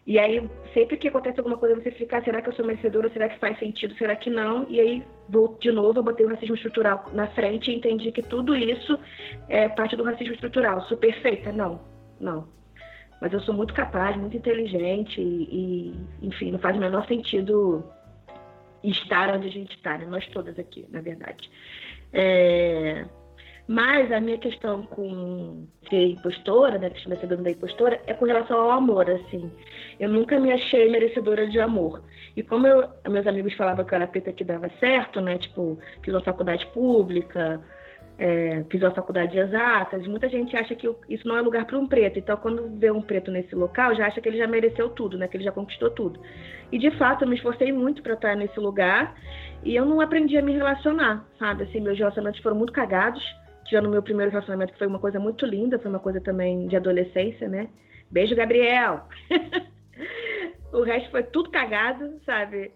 [0.10, 3.12] e aí, sempre que acontece alguma coisa, você fica, será que eu sou merecedora?
[3.12, 3.94] Será que faz sentido?
[3.94, 4.66] Será que não?
[4.68, 8.24] E aí, vou de novo, eu botei o racismo estrutural na frente e entendi que
[8.24, 8.98] tudo isso
[9.48, 10.82] é parte do racismo estrutural.
[10.88, 11.52] Sou perfeita?
[11.52, 11.80] Não,
[12.20, 12.48] não.
[13.22, 15.94] Mas eu sou muito capaz, muito inteligente e,
[16.24, 17.86] e enfim, não faz o menor sentido
[18.84, 20.08] estar onde a gente está, né?
[20.08, 21.48] Nós todas aqui, na verdade.
[22.12, 23.06] É...
[23.70, 28.26] Mas a minha questão com ser impostora, né, questão da síndrome da impostora, é com
[28.26, 29.52] relação ao amor, assim.
[30.00, 32.02] Eu nunca me achei merecedora de amor.
[32.36, 35.78] E como eu, meus amigos falavam que eu era preta que dava certo, né, tipo,
[36.02, 37.62] fiz uma faculdade pública,
[38.18, 41.88] é, fiz uma faculdade de muita gente acha que isso não é lugar para um
[41.88, 42.18] preto.
[42.18, 45.28] Então, quando vê um preto nesse local, já acha que ele já mereceu tudo, né?
[45.28, 46.20] Que ele já conquistou tudo.
[46.72, 49.16] E de fato, eu me esforcei muito para estar nesse lugar
[49.64, 51.66] e eu não aprendi a me relacionar, sabe?
[51.66, 53.24] Assim, meus relacionamentos foram muito cagados.
[53.70, 56.76] Tirando meu primeiro relacionamento, que foi uma coisa muito linda, foi uma coisa também de
[56.76, 57.70] adolescência, né?
[58.10, 59.08] Beijo, Gabriel!
[60.74, 62.72] o resto foi tudo cagado, sabe?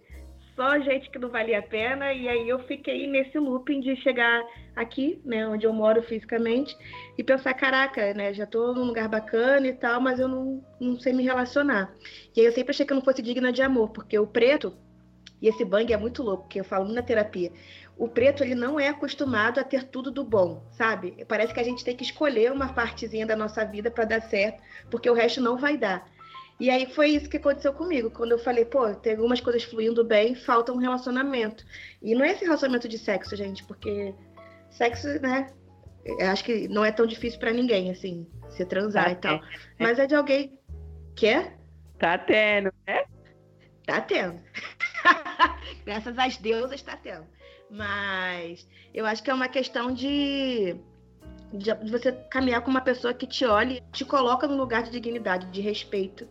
[0.56, 4.43] só gente que não valia a pena, e aí eu fiquei nesse looping de chegar
[4.75, 6.75] aqui, né, onde eu moro fisicamente,
[7.17, 10.99] e pensar, caraca, né, já tô num lugar bacana e tal, mas eu não, não
[10.99, 11.93] sei me relacionar.
[12.36, 14.77] E aí eu sempre achei que eu não fosse digna de amor, porque o preto,
[15.41, 17.52] e esse bang é muito louco, que eu falo na terapia,
[17.98, 21.24] o preto ele não é acostumado a ter tudo do bom, sabe?
[21.28, 24.62] Parece que a gente tem que escolher uma partezinha da nossa vida para dar certo,
[24.89, 26.12] porque o resto não vai dar.
[26.60, 30.04] E aí foi isso que aconteceu comigo, quando eu falei, pô, tem algumas coisas fluindo
[30.04, 31.65] bem, falta um relacionamento.
[32.02, 34.13] E não é esse relacionamento de sexo, gente, porque
[34.69, 35.52] sexo, né?
[36.06, 39.36] Eu acho que não é tão difícil para ninguém, assim, se transar tá e tal.
[39.36, 39.41] É.
[39.80, 40.60] Mas é de alguém.
[41.15, 41.58] Quer?
[41.98, 43.06] Tá tendo, né?
[43.86, 44.41] Tá tendo.
[45.86, 47.26] Graças às deusas tá tendo.
[47.70, 50.76] Mas eu acho que é uma questão de
[51.54, 55.46] de você caminhar com uma pessoa que te olhe, te coloca num lugar de dignidade,
[55.52, 56.28] de respeito.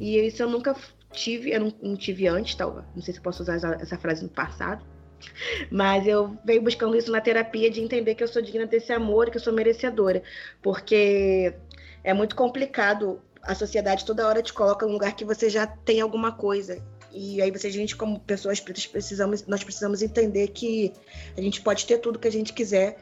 [0.00, 0.74] E isso eu nunca
[1.12, 4.22] tive, eu não, não tive antes, tal, não sei se posso usar essa, essa frase
[4.22, 4.82] no passado,
[5.70, 9.30] mas eu venho buscando isso na terapia de entender que eu sou digna desse amor,
[9.30, 10.22] que eu sou merecedora,
[10.62, 11.54] porque
[12.02, 13.20] é muito complicado.
[13.42, 16.80] A sociedade toda hora te coloca num lugar que você já tem alguma coisa.
[17.12, 20.92] E aí você, a gente, como pessoas pretas, precisamos, nós precisamos entender que
[21.36, 22.96] a gente pode ter tudo que a gente quiser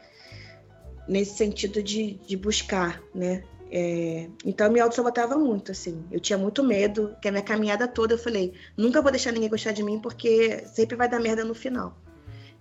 [1.09, 3.45] nesse sentido de, de buscar, né?
[3.73, 6.05] É, então eu me auto-sabotava muito, assim.
[6.11, 9.49] Eu tinha muito medo, que a minha caminhada toda eu falei, nunca vou deixar ninguém
[9.49, 11.97] gostar de mim, porque sempre vai dar merda no final.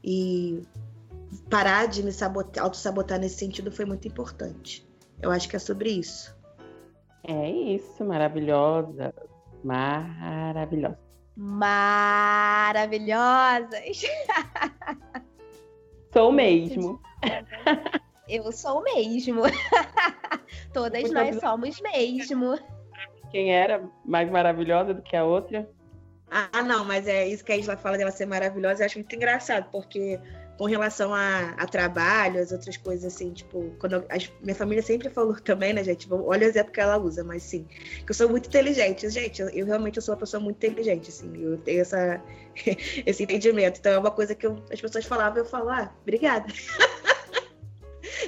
[0.04, 0.62] E
[1.50, 4.88] parar de me sabotar, auto-sabotar nesse sentido foi muito importante.
[5.22, 6.38] Eu acho que é sobre isso.
[7.24, 9.14] É isso, maravilhosa.
[9.64, 11.09] Maravilhosa.
[11.42, 13.72] Maravilhosas.
[16.12, 17.02] Sou mesmo.
[18.28, 19.44] Eu sou mesmo.
[20.74, 22.60] Todas Muito nós somos mesmo.
[23.32, 25.72] Quem era mais maravilhosa do que a outra?
[26.30, 29.16] Ah, não, mas é isso que a Isla fala dela ser maravilhosa, eu acho muito
[29.16, 30.20] engraçado, porque
[30.60, 34.84] com relação a, a trabalho, as outras coisas assim, tipo, quando eu, a minha família
[34.84, 36.06] sempre falou também, né, gente?
[36.12, 37.66] Olha o exemplo que ela usa, mas sim,
[38.06, 39.10] que eu sou muito inteligente.
[39.10, 42.22] Gente, eu, eu realmente eu sou uma pessoa muito inteligente, assim, eu tenho essa,
[43.06, 43.80] esse entendimento.
[43.80, 46.48] Então é uma coisa que eu, as pessoas falavam, eu falo, ah, obrigada.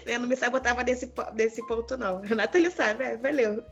[0.05, 2.21] Eu não me sabotava desse, desse ponto, não.
[2.21, 3.63] Renata, ele sabe, é, valeu.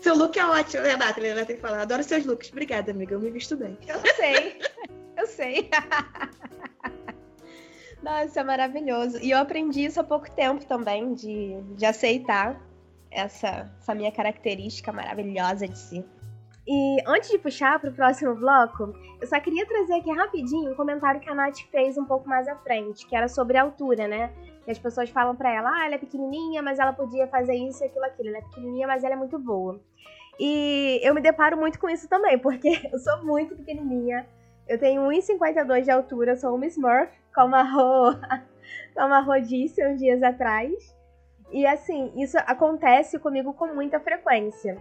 [0.00, 1.20] Seu look é ótimo, Renata.
[1.20, 2.50] Renata tem que falar, adoro seus looks.
[2.50, 3.76] Obrigada, amiga, eu me visto bem.
[3.86, 4.58] Eu sei,
[5.16, 5.70] eu sei.
[8.02, 9.18] Nossa, é maravilhoso.
[9.22, 12.60] E eu aprendi isso há pouco tempo também, de, de aceitar
[13.10, 16.04] essa, essa minha característica maravilhosa de si.
[16.66, 20.74] E antes de puxar para o próximo bloco, eu só queria trazer aqui rapidinho um
[20.74, 24.06] comentário que a Nath fez um pouco mais à frente, que era sobre a altura,
[24.06, 24.30] né?
[24.64, 27.82] Que as pessoas falam para ela, ah, ela é pequenininha, mas ela podia fazer isso,
[27.84, 28.28] aquilo, aquilo.
[28.28, 29.80] Ela é pequenininha, mas ela é muito boa.
[30.38, 34.26] E eu me deparo muito com isso também, porque eu sou muito pequenininha.
[34.70, 38.14] Eu tenho 1,52 de altura, sou uma Smurf, como a Rô,
[38.94, 40.96] como a disse uns dias atrás.
[41.50, 44.78] E assim, isso acontece comigo com muita frequência,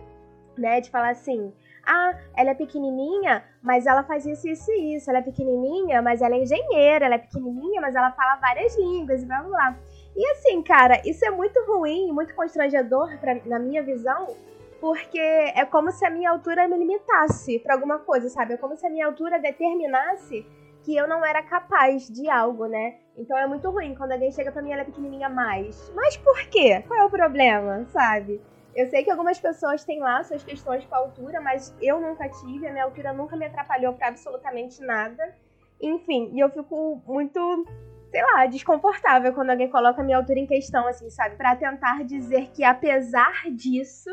[0.56, 0.80] né?
[0.80, 1.52] De falar assim,
[1.84, 5.10] ah, ela é pequenininha, mas ela faz isso, isso e isso.
[5.10, 7.08] Ela é pequenininha, mas ela é engenheira.
[7.08, 9.76] Ela é pequenininha, mas ela fala várias línguas e blá blá.
[10.16, 14.36] E assim, cara, isso é muito ruim, muito constrangedor pra, na minha visão,
[14.80, 18.54] porque é como se a minha altura me limitasse para alguma coisa, sabe?
[18.54, 20.46] É como se a minha altura determinasse
[20.84, 22.96] que eu não era capaz de algo, né?
[23.18, 25.92] Então é muito ruim quando alguém chega pra mim ela é pequenininha mais.
[25.94, 26.82] Mas por quê?
[26.88, 28.42] Qual é o problema, sabe?
[28.76, 32.30] Eu sei que algumas pessoas têm lá suas questões com a altura, mas eu nunca
[32.30, 35.36] tive, a minha altura nunca me atrapalhou para absolutamente nada.
[35.82, 37.66] Enfim, e eu fico muito,
[38.12, 41.36] sei lá, desconfortável quando alguém coloca a minha altura em questão, assim, sabe?
[41.36, 44.10] Para tentar dizer que apesar disso,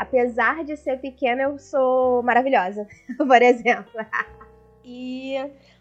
[0.00, 3.92] apesar de ser pequena, eu sou maravilhosa, por exemplo.
[4.82, 5.34] e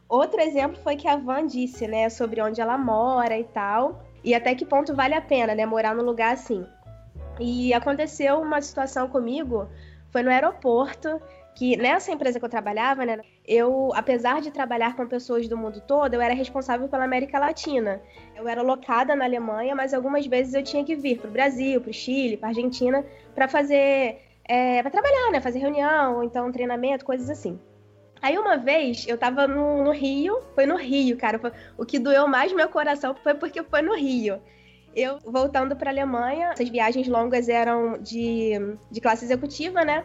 [0.09, 4.03] outro exemplo foi que a Van disse, né, sobre onde ela mora e tal.
[4.21, 6.65] E até que ponto vale a pena, né, morar num lugar assim.
[7.39, 9.69] E aconteceu uma situação comigo,
[10.11, 11.21] foi no aeroporto,
[11.59, 15.81] que nessa empresa que eu trabalhava, né, eu, apesar de trabalhar com pessoas do mundo
[15.81, 18.01] todo, eu era responsável pela América Latina.
[18.33, 21.81] Eu era locada na Alemanha, mas algumas vezes eu tinha que vir para o Brasil,
[21.81, 26.49] para o Chile, para Argentina, para fazer, é, para trabalhar, né, fazer reunião, ou então
[26.49, 27.59] treinamento, coisas assim.
[28.21, 31.37] Aí uma vez eu tava no, no Rio, foi no Rio, cara.
[31.39, 34.41] Foi, o que doeu mais meu coração foi porque foi no Rio.
[34.95, 38.53] Eu voltando para Alemanha, essas viagens longas eram de,
[38.89, 40.03] de classe executiva, né?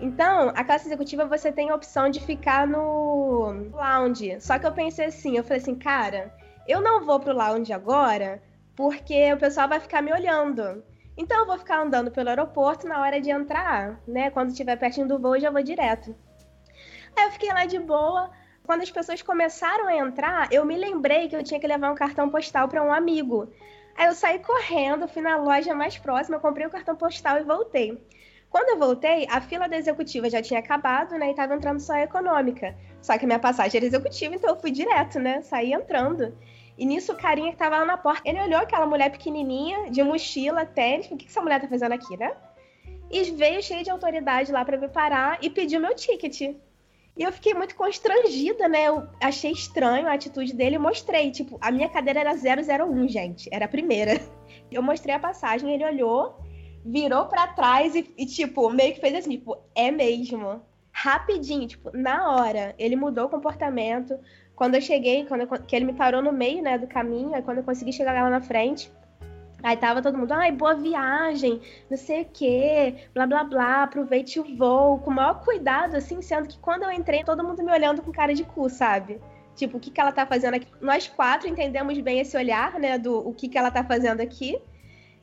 [0.00, 4.40] Então, a classe executiva você tem a opção de ficar no lounge.
[4.40, 6.34] Só que eu pensei assim, eu falei assim, cara,
[6.66, 8.42] eu não vou pro lounge agora
[8.74, 10.82] porque o pessoal vai ficar me olhando.
[11.16, 14.30] Então eu vou ficar andando pelo aeroporto na hora de entrar, né?
[14.30, 16.16] Quando estiver pertinho do voo, eu já vou direto.
[17.16, 18.30] Aí eu fiquei lá de boa.
[18.64, 21.94] Quando as pessoas começaram a entrar, eu me lembrei que eu tinha que levar um
[21.94, 23.52] cartão postal para um amigo.
[23.96, 28.00] Aí eu saí correndo, fui na loja mais próxima, comprei o cartão postal e voltei.
[28.50, 31.30] Quando eu voltei, a fila da executiva já tinha acabado, né?
[31.30, 32.76] E tava entrando só a econômica.
[33.00, 35.40] Só que minha passagem era executiva, então eu fui direto, né?
[35.40, 36.36] Saí entrando.
[36.76, 40.02] E nisso o carinha que tava lá na porta, ele olhou aquela mulher pequenininha, de
[40.02, 42.32] mochila, tênis, o que, que essa mulher tá fazendo aqui, né?
[43.10, 46.54] E veio cheio de autoridade lá para me parar e pediu meu ticket.
[47.16, 48.88] E eu fiquei muito constrangida, né?
[48.88, 51.30] Eu achei estranho a atitude dele e mostrei.
[51.30, 53.48] Tipo, a minha cadeira era 001, gente.
[53.52, 54.20] Era a primeira.
[54.70, 56.38] Eu mostrei a passagem, ele olhou,
[56.82, 60.62] virou para trás e, e, tipo, meio que fez assim, tipo, é mesmo.
[60.90, 62.74] Rapidinho, tipo, na hora.
[62.78, 64.18] Ele mudou o comportamento.
[64.56, 67.42] Quando eu cheguei, quando eu, que ele me parou no meio, né, do caminho, aí
[67.42, 68.90] quando eu consegui chegar lá na frente,
[69.62, 74.40] Aí tava todo mundo, ai, boa viagem, não sei o quê, blá blá blá, aproveite
[74.40, 77.70] o voo, com o maior cuidado, assim, sendo que quando eu entrei, todo mundo me
[77.70, 79.20] olhando com cara de cu, sabe?
[79.54, 80.66] Tipo, o que, que ela tá fazendo aqui?
[80.80, 84.58] Nós quatro entendemos bem esse olhar, né, do o que, que ela tá fazendo aqui.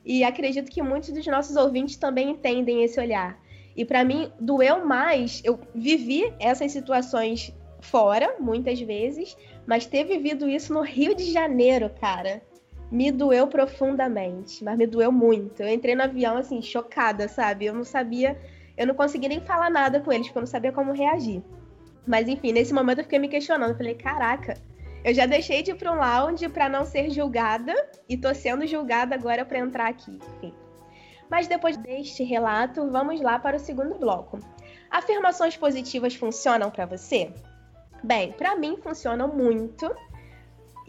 [0.04, 3.38] E acredito que muitos dos nossos ouvintes também entendem esse olhar.
[3.76, 5.42] E para mim, doeu mais.
[5.44, 11.90] Eu vivi essas situações fora, muitas vezes, mas ter vivido isso no Rio de Janeiro,
[12.00, 12.42] cara
[12.90, 15.62] me doeu profundamente, mas me doeu muito.
[15.62, 17.66] Eu entrei no avião assim, chocada, sabe?
[17.66, 18.38] Eu não sabia,
[18.76, 21.42] eu não consegui nem falar nada com eles, porque eu não sabia como reagir.
[22.06, 24.54] Mas enfim, nesse momento eu fiquei me questionando, falei, caraca,
[25.04, 27.74] eu já deixei de ir para um lounge para não ser julgada
[28.08, 30.18] e tô sendo julgada agora para entrar aqui.
[30.36, 30.52] Enfim.
[31.30, 34.40] Mas depois deste relato, vamos lá para o segundo bloco.
[34.90, 37.32] Afirmações positivas funcionam para você?
[38.02, 39.88] Bem, para mim funcionam muito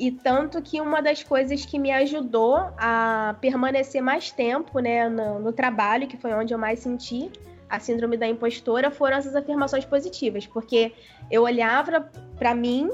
[0.02, 5.38] e tanto que uma das coisas que me ajudou a permanecer mais tempo né, no,
[5.38, 7.30] no trabalho, que foi onde eu mais senti
[7.70, 10.48] a síndrome da impostora, foram essas afirmações positivas.
[10.48, 10.92] Porque
[11.30, 12.90] eu olhava para mim,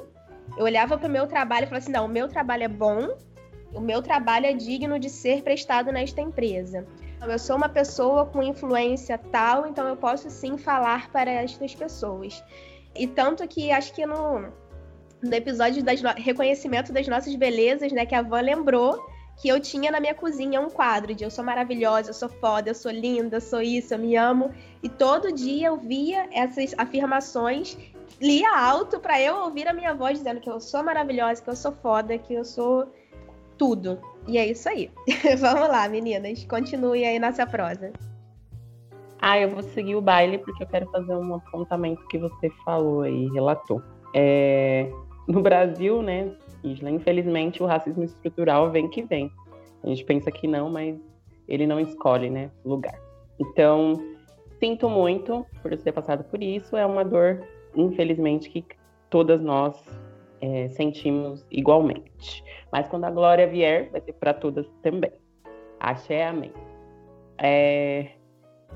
[0.57, 3.17] eu olhava para o meu trabalho e falava assim: não, o meu trabalho é bom,
[3.73, 6.85] o meu trabalho é digno de ser prestado nesta empresa.
[7.21, 12.43] Eu sou uma pessoa com influência tal, então eu posso sim falar para estas pessoas.
[12.93, 14.51] E tanto que acho que no,
[15.21, 16.09] no episódio do no...
[16.15, 19.03] reconhecimento das nossas belezas, né, que a avó lembrou
[19.37, 22.71] que eu tinha na minha cozinha um quadro de eu sou maravilhosa, eu sou foda,
[22.71, 24.51] eu sou linda, eu sou isso, eu me amo.
[24.81, 27.77] E todo dia eu via essas afirmações,
[28.19, 31.55] lia alto para eu ouvir a minha voz dizendo que eu sou maravilhosa, que eu
[31.55, 32.91] sou foda, que eu sou
[33.57, 33.99] tudo.
[34.27, 34.91] E é isso aí.
[35.39, 36.43] Vamos lá, meninas.
[36.45, 37.93] Continue aí nossa prosa.
[39.21, 43.01] Ah, eu vou seguir o baile porque eu quero fazer um apontamento que você falou
[43.01, 43.81] aí, relatou.
[44.15, 44.91] É,
[45.27, 46.31] no Brasil, né,
[46.63, 49.31] Isla, infelizmente o racismo estrutural vem que vem.
[49.83, 50.97] A gente pensa que não, mas
[51.47, 52.99] ele não escolhe, né, lugar.
[53.39, 53.93] Então,
[54.59, 56.75] sinto muito por ter passado por isso.
[56.75, 57.43] É uma dor,
[57.75, 58.65] infelizmente, que
[59.09, 59.75] todas nós
[60.41, 62.43] é, sentimos igualmente.
[62.71, 65.11] Mas quando a glória vier, vai ser para todas também.
[65.79, 66.51] Axé, amém.
[67.37, 68.11] É,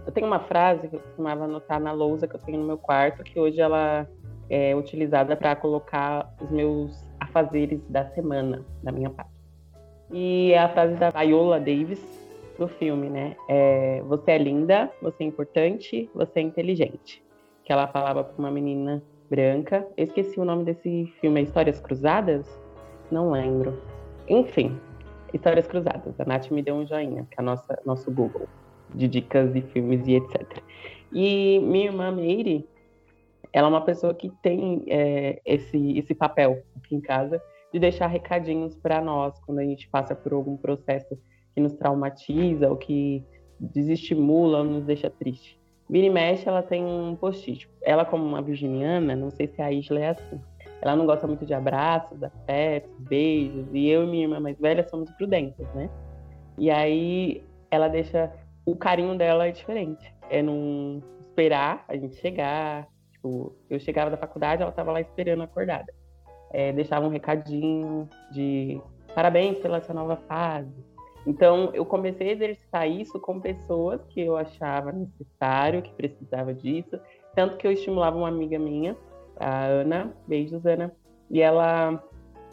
[0.05, 2.77] eu tenho uma frase que eu costumava anotar na lousa que eu tenho no meu
[2.77, 4.07] quarto, que hoje ela
[4.51, 9.31] é utilizada para colocar os meus afazeres da semana, da minha parte.
[10.11, 12.01] E a frase da Viola Davis
[12.59, 13.35] do filme, né?
[13.47, 17.23] É, você é linda, você é importante, você é inteligente.
[17.63, 19.87] Que ela falava para uma menina branca.
[19.95, 22.45] Eu esqueci o nome desse filme, é Histórias Cruzadas?
[23.09, 23.81] Não lembro.
[24.27, 24.77] Enfim,
[25.33, 26.19] Histórias Cruzadas.
[26.19, 28.47] A Nath me deu um joinha, que é a nossa, nosso Google
[28.93, 30.62] de dicas de filmes e etc.
[31.13, 32.67] E minha irmã Meire,
[33.54, 37.41] ela é uma pessoa que tem é, esse, esse papel aqui em casa
[37.73, 41.17] de deixar recadinhos para nós quando a gente passa por algum processo
[41.54, 43.23] que nos traumatiza ou que
[43.60, 45.60] desestimula ou nos deixa triste.
[45.89, 47.69] Vira mexe, ela tem um post-it.
[47.81, 50.39] Ela, como uma virginiana, não sei se a Isla é assim.
[50.81, 53.67] Ela não gosta muito de abraços, afetos, beijos.
[53.73, 55.89] E eu e minha irmã mais velha somos prudentes, né?
[56.58, 58.31] E aí ela deixa.
[58.65, 60.13] O carinho dela é diferente.
[60.29, 62.87] É não esperar a gente chegar,
[63.22, 65.94] Tipo, eu chegava da faculdade, ela estava lá esperando acordada.
[66.52, 68.82] É, deixava um recadinho de
[69.13, 70.74] parabéns pela sua nova fase.
[71.28, 77.00] Então, eu comecei a exercitar isso com pessoas que eu achava necessário, que precisava disso.
[77.36, 78.98] Tanto que eu estimulava uma amiga minha,
[79.40, 80.92] a Ana, beijos, Ana,
[81.30, 82.04] e ela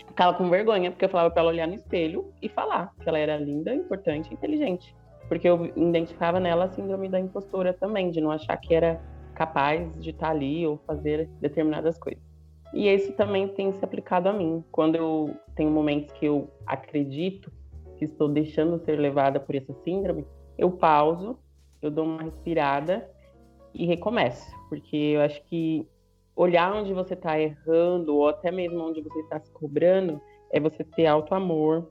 [0.06, 3.18] ficava com vergonha, porque eu falava para ela olhar no espelho e falar que ela
[3.18, 4.94] era linda, importante inteligente.
[5.28, 9.00] Porque eu identificava nela a síndrome da impostora também, de não achar que era
[9.38, 12.20] capaz de estar ali ou fazer determinadas coisas.
[12.74, 14.64] E isso também tem se aplicado a mim.
[14.72, 17.52] Quando eu tenho momentos que eu acredito
[17.96, 20.26] que estou deixando ser levada por essa síndrome,
[20.58, 21.38] eu pauso,
[21.80, 23.08] eu dou uma respirada
[23.72, 24.44] e recomeço.
[24.68, 25.86] Porque eu acho que
[26.34, 30.20] olhar onde você está errando, ou até mesmo onde você está se cobrando,
[30.50, 31.88] é você ter alto amor,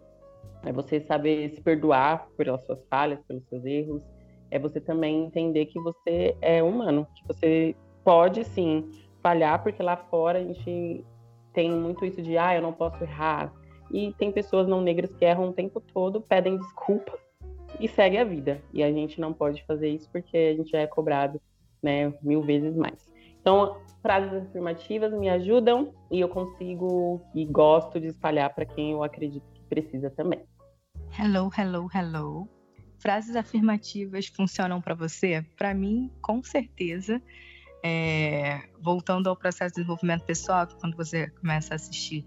[0.65, 4.03] é você saber se perdoar pelas suas falhas, pelos seus erros,
[4.51, 8.89] é você também entender que você é humano, que você pode sim
[9.21, 11.05] falhar, porque lá fora a gente
[11.53, 13.51] tem muito isso de, ah, eu não posso errar.
[13.91, 17.17] E tem pessoas não negras que erram o tempo todo, pedem desculpa
[17.79, 18.61] e segue a vida.
[18.73, 21.41] E a gente não pode fazer isso porque a gente já é cobrado,
[21.81, 23.11] né, mil vezes mais.
[23.41, 29.03] Então, frases afirmativas me ajudam e eu consigo e gosto de espalhar para quem eu
[29.03, 30.43] acredito que precisa também.
[31.17, 32.56] Hello, hello, hello.
[32.99, 35.45] Frases afirmativas funcionam para você?
[35.55, 37.21] Para mim, com certeza.
[37.83, 42.25] É, voltando ao processo de desenvolvimento pessoal, quando você começa a assistir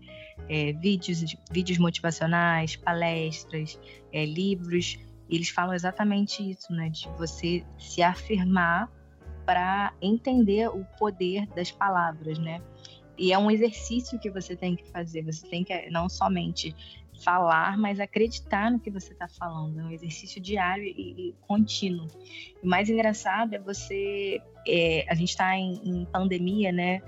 [0.48, 3.78] é, vídeos, vídeos motivacionais, palestras,
[4.12, 4.98] é, livros,
[5.28, 6.88] eles falam exatamente isso, né?
[6.88, 8.90] De você se afirmar
[9.44, 12.62] para entender o poder das palavras, né?
[13.18, 15.22] E é um exercício que você tem que fazer.
[15.22, 16.74] Você tem que não somente
[17.22, 19.80] falar, mas acreditar no que você está falando.
[19.80, 22.06] É um exercício diário e, e contínuo.
[22.62, 24.40] O mais engraçado é você.
[24.66, 27.00] É, a gente está em, em pandemia, né?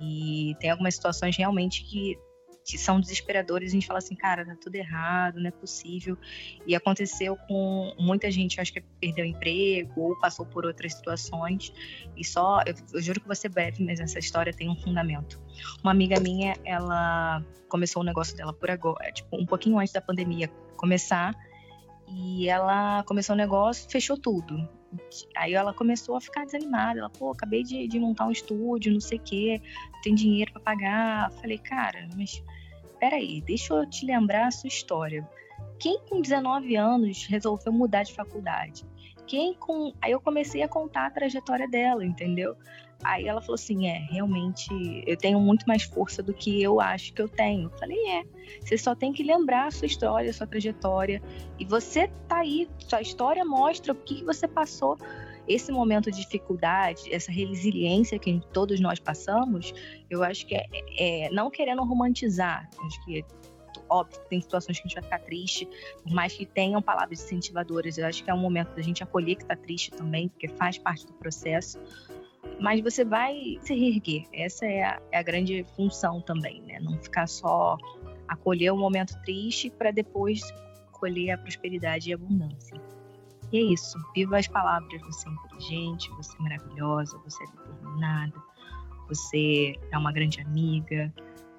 [0.00, 2.18] E tem algumas situações realmente que
[2.66, 6.18] que são desesperadores, a gente fala assim, cara, tá tudo errado, não é possível.
[6.66, 11.72] E aconteceu com muita gente, acho que perdeu emprego ou passou por outras situações.
[12.16, 15.40] E só, eu, eu juro que você breve, mas essa história tem um fundamento.
[15.80, 20.00] Uma amiga minha, ela começou o negócio dela por agora, tipo, um pouquinho antes da
[20.00, 21.32] pandemia começar.
[22.08, 24.68] E ela começou o negócio, fechou tudo.
[25.36, 26.98] Aí ela começou a ficar desanimada.
[26.98, 29.62] Ela, pô, acabei de, de montar um estúdio, não sei o quê,
[30.02, 31.30] tem dinheiro para pagar.
[31.32, 32.42] Falei, cara, mas
[32.98, 35.28] peraí, deixa eu te lembrar a sua história.
[35.78, 38.84] Quem com 19 anos resolveu mudar de faculdade?
[39.26, 39.92] Quem com.
[40.00, 42.56] Aí eu comecei a contar a trajetória dela, entendeu?
[43.04, 44.68] Aí ela falou assim: é, realmente
[45.06, 47.64] eu tenho muito mais força do que eu acho que eu tenho.
[47.64, 48.24] Eu falei: é,
[48.60, 51.20] você só tem que lembrar a sua história, a sua trajetória.
[51.58, 54.96] E você tá aí, sua história mostra o que você passou
[55.48, 59.72] esse momento de dificuldade, essa resiliência que todos nós passamos,
[60.10, 60.66] eu acho que é,
[60.98, 63.24] é não querendo romantizar, acho que
[63.88, 65.68] óbvio que tem situações que a gente vai ficar triste,
[66.02, 69.36] por mais que tenham palavras incentivadoras, eu acho que é um momento da gente acolher
[69.36, 71.78] que está triste também, porque faz parte do processo.
[72.60, 74.24] Mas você vai se reerguer.
[74.32, 76.78] Essa é a, é a grande função também, né?
[76.80, 77.76] Não ficar só
[78.28, 80.40] acolher o momento triste para depois
[80.92, 82.80] colher a prosperidade e a abundância.
[83.52, 83.98] E é isso.
[84.14, 85.00] Viva as palavras.
[85.02, 88.42] Você é inteligente, você é maravilhosa, você é determinada,
[89.08, 91.12] você é uma grande amiga,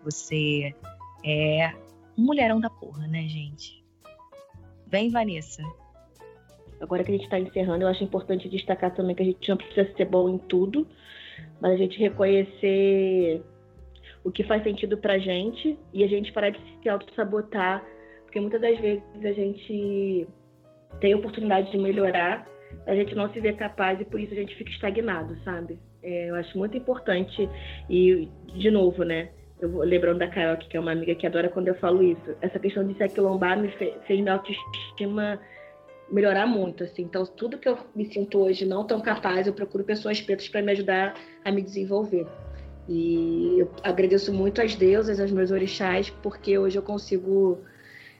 [0.03, 0.75] você
[1.23, 1.73] é
[2.17, 3.83] um mulherão da porra, né, gente?
[4.87, 5.63] Vem, Vanessa.
[6.79, 9.57] Agora que a gente está encerrando, eu acho importante destacar também que a gente não
[9.57, 10.87] precisa ser bom em tudo,
[11.59, 13.43] mas a gente reconhecer
[14.23, 17.83] o que faz sentido pra gente e a gente parar de se auto-sabotar,
[18.23, 20.27] porque muitas das vezes a gente
[20.99, 22.47] tem oportunidade de melhorar,
[22.85, 25.79] a gente não se vê capaz e por isso a gente fica estagnado, sabe?
[26.01, 27.49] É, eu acho muito importante
[27.89, 29.29] e, de novo, né?
[29.59, 32.35] Eu vou lembrando da Carol, que é uma amiga que adora quando eu falo isso.
[32.41, 35.39] Essa questão de se aquilombar me fez, fez minha autoestima
[36.09, 37.03] melhorar muito, assim.
[37.03, 40.61] Então, tudo que eu me sinto hoje não tão capaz, eu procuro pessoas pretas para
[40.61, 42.25] me ajudar a me desenvolver.
[42.87, 47.59] E eu agradeço muito às deusas, aos meus orixás, porque hoje eu consigo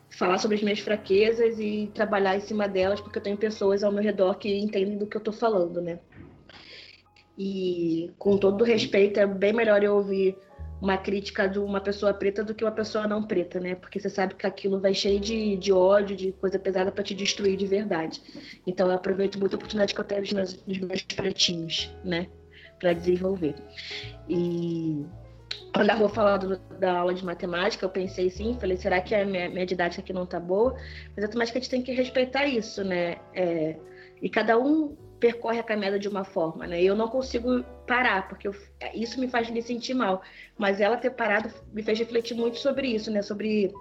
[0.09, 3.91] falar sobre as minhas fraquezas e trabalhar em cima delas, porque eu tenho pessoas ao
[3.91, 5.99] meu redor que entendem do que eu estou falando, né?
[7.37, 10.35] E com todo respeito, é bem melhor eu ouvir
[10.81, 13.75] uma crítica de uma pessoa preta do que uma pessoa não preta, né?
[13.75, 17.13] Porque você sabe que aquilo vai cheio de, de ódio, de coisa pesada para te
[17.13, 18.21] destruir de verdade.
[18.65, 22.27] Então eu aproveito muito a oportunidade que eu tenho nos nos meus pretinhos, né?
[22.79, 23.55] Para desenvolver.
[24.29, 25.03] E
[25.74, 29.26] quando a Rô falou da aula de matemática, eu pensei sim, falei, será que a
[29.26, 30.76] minha, minha didática aqui não tá boa?
[31.15, 33.18] Mas automaticamente a gente tem que respeitar isso, né?
[33.34, 33.76] É,
[34.22, 36.82] e cada um percorre a caminhada de uma forma, né?
[36.82, 38.55] Eu não consigo parar, porque eu,
[38.93, 40.22] isso me faz me sentir mal.
[40.57, 43.22] Mas ela ter parado me fez refletir muito sobre isso, né?
[43.22, 43.74] Sobre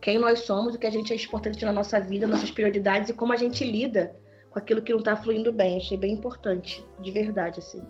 [0.00, 3.14] quem nós somos, o que a gente é importante na nossa vida, nossas prioridades e
[3.14, 4.16] como a gente lida
[4.50, 5.76] com aquilo que não está fluindo bem.
[5.76, 7.82] Achei bem importante, de verdade, assim.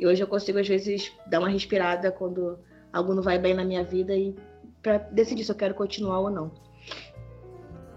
[0.00, 2.58] E hoje eu consigo, às vezes, dar uma respirada quando
[2.90, 4.34] algo não vai bem na minha vida e
[4.82, 6.54] para decidir se eu quero continuar ou não.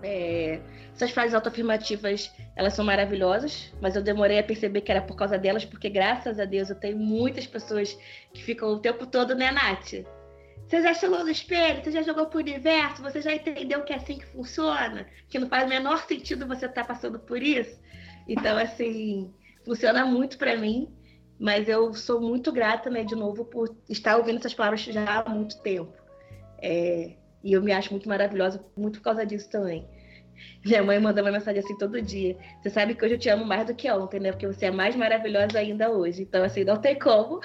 [0.03, 0.59] É,
[0.93, 5.37] essas frases autoafirmativas, elas são maravilhosas, mas eu demorei a perceber que era por causa
[5.37, 7.97] delas, porque graças a Deus eu tenho muitas pessoas
[8.33, 10.05] que ficam o tempo todo, né, Nath?
[10.67, 13.95] Você já chegou no espelho, você já jogou pro universo, você já entendeu que é
[13.95, 17.79] assim que funciona, que não faz o menor sentido você estar tá passando por isso.
[18.27, 19.33] Então, assim,
[19.63, 20.93] funciona muito para mim,
[21.39, 25.29] mas eu sou muito grata, né, de novo, por estar ouvindo essas palavras já há
[25.29, 25.93] muito tempo.
[26.61, 27.13] É,
[27.43, 29.85] e eu me acho muito maravilhosa, muito por causa disso também.
[30.65, 32.37] Minha mãe manda uma mensagem assim todo dia.
[32.61, 34.31] Você sabe que hoje eu te amo mais do que ontem, né?
[34.31, 36.23] Porque você é mais maravilhosa ainda hoje.
[36.23, 37.41] Então, assim, não tem como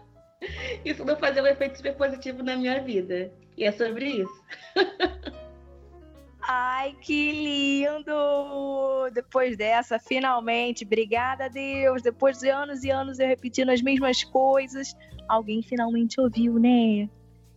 [0.84, 3.30] isso não fazer um efeito super positivo na minha vida.
[3.56, 4.44] E é sobre isso.
[6.52, 9.08] Ai, que lindo!
[9.14, 12.02] Depois dessa, finalmente, obrigada a Deus.
[12.02, 14.92] Depois de anos e anos eu repetindo as mesmas coisas,
[15.28, 17.08] alguém finalmente ouviu, né?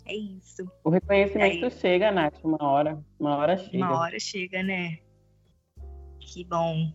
[0.05, 0.71] É isso.
[0.83, 3.03] O reconhecimento é chega, Nath, uma hora.
[3.19, 3.77] Uma hora chega.
[3.77, 4.99] Uma hora chega, né?
[6.19, 6.93] Que bom.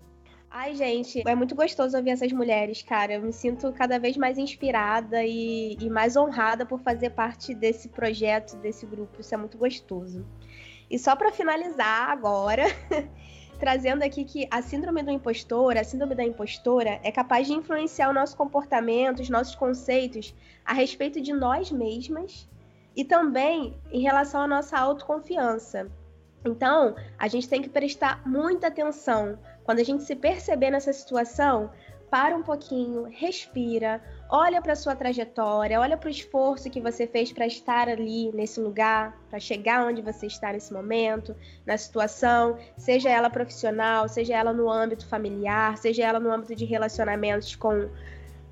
[0.49, 3.14] Ai, gente, é muito gostoso ouvir essas mulheres, cara.
[3.14, 7.88] Eu me sinto cada vez mais inspirada e, e mais honrada por fazer parte desse
[7.88, 9.20] projeto, desse grupo.
[9.20, 10.24] Isso é muito gostoso.
[10.91, 12.64] E só para finalizar agora,
[13.59, 18.09] trazendo aqui que a síndrome do impostor, a síndrome da impostora, é capaz de influenciar
[18.09, 20.34] o nosso comportamento, os nossos conceitos
[20.64, 22.49] a respeito de nós mesmas
[22.97, 25.91] e também em relação à nossa autoconfiança.
[26.45, 29.39] Então, a gente tem que prestar muita atenção.
[29.64, 31.70] Quando a gente se perceber nessa situação,
[32.11, 37.33] para um pouquinho, respira, olha para sua trajetória, olha para o esforço que você fez
[37.33, 43.09] para estar ali nesse lugar, para chegar onde você está nesse momento, na situação, seja
[43.09, 47.89] ela profissional, seja ela no âmbito familiar, seja ela no âmbito de relacionamentos com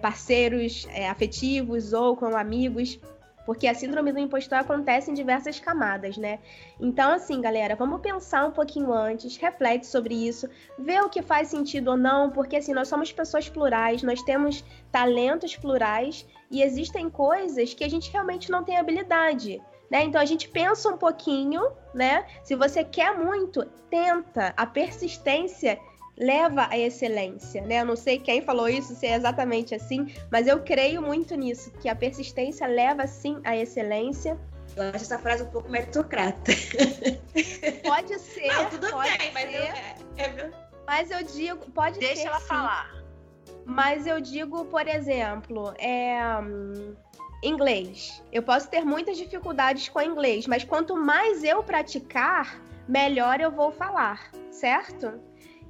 [0.00, 2.98] parceiros é, afetivos ou com amigos.
[3.46, 6.40] Porque a síndrome do impostor acontece em diversas camadas, né?
[6.80, 11.48] Então, assim, galera, vamos pensar um pouquinho antes, reflete sobre isso, vê o que faz
[11.48, 17.08] sentido ou não, porque assim, nós somos pessoas plurais, nós temos talentos plurais e existem
[17.08, 19.62] coisas que a gente realmente não tem habilidade.
[19.90, 20.02] Né?
[20.04, 21.62] Então a gente pensa um pouquinho,
[21.94, 22.26] né?
[22.42, 24.52] Se você quer muito, tenta.
[24.56, 25.78] A persistência
[26.18, 27.80] leva à excelência, né?
[27.80, 31.70] Eu não sei quem falou isso, se é exatamente assim, mas eu creio muito nisso,
[31.80, 34.38] que a persistência leva sim à excelência.
[34.74, 36.52] Eu acho essa frase um pouco meritocrata.
[37.84, 38.48] Pode ser.
[38.48, 40.50] Não, tudo pode bem, mas eu, é, é...
[40.86, 42.22] mas eu digo, pode Deixa ser.
[42.22, 42.46] Deixa ela sim.
[42.46, 42.96] falar.
[43.64, 46.94] Mas eu digo, por exemplo, é, hum,
[47.42, 48.22] inglês.
[48.32, 53.72] Eu posso ter muitas dificuldades com inglês, mas quanto mais eu praticar, melhor eu vou
[53.72, 55.20] falar, certo?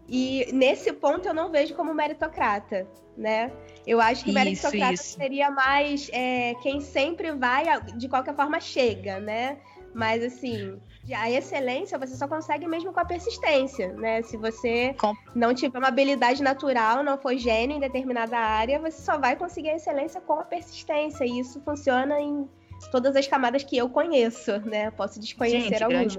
[0.09, 2.87] E nesse ponto eu não vejo como meritocrata,
[3.17, 3.51] né?
[3.87, 5.17] Eu acho que Isso, meritocrata isso.
[5.17, 7.65] seria mais é, quem sempre vai,
[7.97, 9.59] de qualquer forma chega, né?
[9.95, 10.79] Mas assim,
[11.15, 14.21] a excelência você só consegue mesmo com a persistência, né?
[14.23, 19.01] Se você Com- não tiver uma habilidade natural, não for gênio em determinada área, você
[19.03, 21.25] só vai conseguir a excelência com a persistência.
[21.25, 22.47] E isso funciona em
[22.93, 24.91] todas as camadas que eu conheço, né?
[24.91, 26.03] Posso desconhecer Gente, alguma.
[26.03, 26.19] Ex-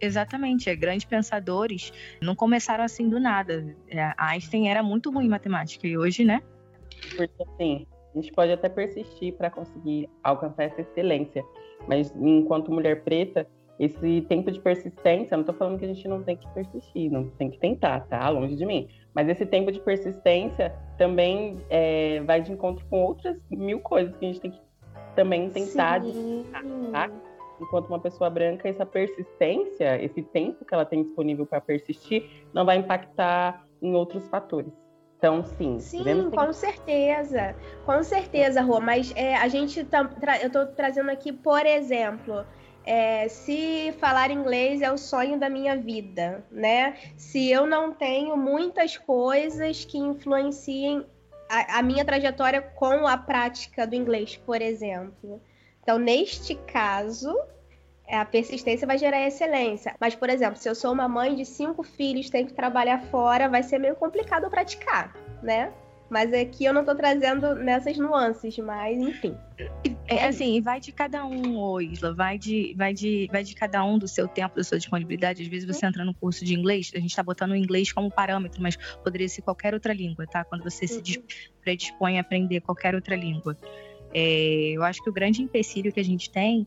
[0.00, 3.76] Exatamente, é, grandes pensadores não começaram assim do nada.
[3.88, 6.42] É, Einstein era muito ruim em matemática e hoje, né?
[7.16, 11.44] Porque assim, a gente pode até persistir para conseguir alcançar essa excelência,
[11.86, 13.46] mas enquanto mulher preta,
[13.78, 17.10] esse tempo de persistência, eu não tô falando que a gente não tem que persistir,
[17.10, 18.28] não tem que tentar, tá?
[18.28, 18.86] Longe de mim.
[19.14, 24.24] Mas esse tempo de persistência também é, vai de encontro com outras mil coisas que
[24.26, 24.60] a gente tem que
[25.16, 26.44] também tentar Sim.
[26.92, 27.10] tá?
[27.60, 32.64] Enquanto uma pessoa branca, essa persistência, esse tempo que ela tem disponível para persistir, não
[32.64, 34.72] vai impactar em outros fatores.
[35.18, 37.54] Então, sim, Sim, com certeza.
[37.84, 38.80] Com certeza, Rô.
[38.80, 40.08] Mas é, a gente tá,
[40.42, 42.42] eu tô trazendo aqui, por exemplo,
[42.86, 46.96] é, se falar inglês é o sonho da minha vida, né?
[47.18, 51.04] Se eu não tenho muitas coisas que influenciem
[51.50, 55.42] a, a minha trajetória com a prática do inglês, por exemplo.
[55.82, 57.34] Então, neste caso,
[58.06, 59.94] é, a persistência vai gerar excelência.
[60.00, 63.48] Mas, por exemplo, se eu sou uma mãe de cinco filhos, tenho que trabalhar fora,
[63.48, 65.72] vai ser meio complicado praticar, né?
[66.10, 69.36] Mas aqui eu não tô trazendo nessas nuances, mas enfim.
[70.08, 73.84] É assim, vai de cada um, ô Isla, vai de, vai, de, vai de cada
[73.84, 75.40] um do seu tempo, da sua disponibilidade.
[75.44, 78.10] Às vezes você entra no curso de inglês, a gente está botando o inglês como
[78.10, 80.44] parâmetro, mas poderia ser qualquer outra língua, tá?
[80.44, 81.04] Quando você uhum.
[81.04, 81.24] se
[81.60, 83.56] predispõe a aprender qualquer outra língua.
[84.12, 86.66] É, eu acho que o grande empecilho que a gente tem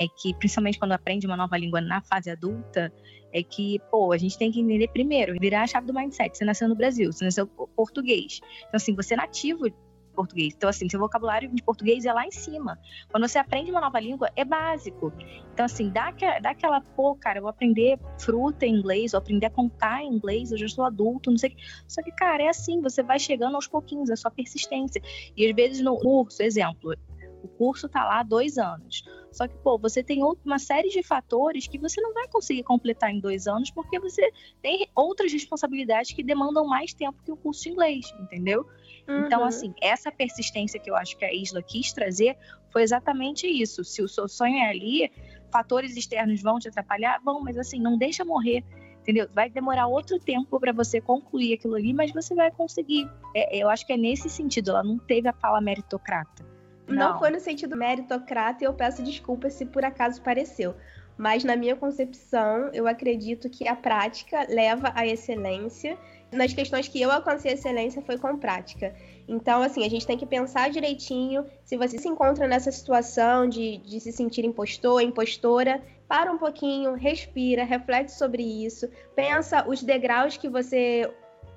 [0.00, 2.92] é que, principalmente quando aprende uma nova língua na fase adulta,
[3.32, 6.36] é que, pô, a gente tem que entender primeiro, virar a chave do mindset.
[6.36, 8.40] Você nasceu no Brasil, você nasceu português.
[8.58, 9.66] Então, assim, você é nativo
[10.12, 10.54] português.
[10.56, 12.78] Então, assim, seu vocabulário de português é lá em cima.
[13.10, 15.12] Quando você aprende uma nova língua, é básico.
[15.52, 19.46] Então, assim, dá, dá aquela, pô, cara, eu vou aprender fruta em inglês, ou aprender
[19.46, 21.62] a contar em inglês, eu já sou adulto, não sei o que.
[21.88, 25.02] Só que, cara, é assim, você vai chegando aos pouquinhos, é só persistência.
[25.36, 26.94] E às vezes no curso, exemplo,
[27.42, 29.04] o curso tá lá dois anos.
[29.32, 33.10] Só que, pô, você tem uma série de fatores que você não vai conseguir completar
[33.10, 37.62] em dois anos porque você tem outras responsabilidades que demandam mais tempo que o curso
[37.62, 38.66] de inglês, entendeu?
[39.02, 39.26] Então, uhum.
[39.26, 42.36] Então, assim, essa persistência que eu acho que a Isla quis trazer
[42.70, 43.84] foi exatamente isso.
[43.84, 45.10] Se o seu sonho é ali,
[45.50, 47.20] fatores externos vão te atrapalhar?
[47.24, 48.64] Vão, mas assim, não deixa morrer
[49.02, 49.28] entendeu?
[49.34, 53.10] Vai demorar outro tempo para você concluir aquilo ali, mas você vai conseguir.
[53.34, 54.70] É, eu acho que é nesse sentido.
[54.70, 56.44] Ela não teve a fala meritocrata.
[56.86, 57.12] Não.
[57.12, 60.74] não foi no sentido meritocrata e eu peço desculpas se por acaso pareceu.
[61.16, 65.98] Mas na minha concepção, eu acredito que a prática leva à excelência.
[66.32, 68.94] Nas questões que eu alcancei excelência foi com prática.
[69.28, 71.44] Então, assim, a gente tem que pensar direitinho.
[71.62, 76.94] Se você se encontra nessa situação de, de se sentir impostor, impostora, para um pouquinho,
[76.94, 81.10] respira, reflete sobre isso, pensa os degraus que você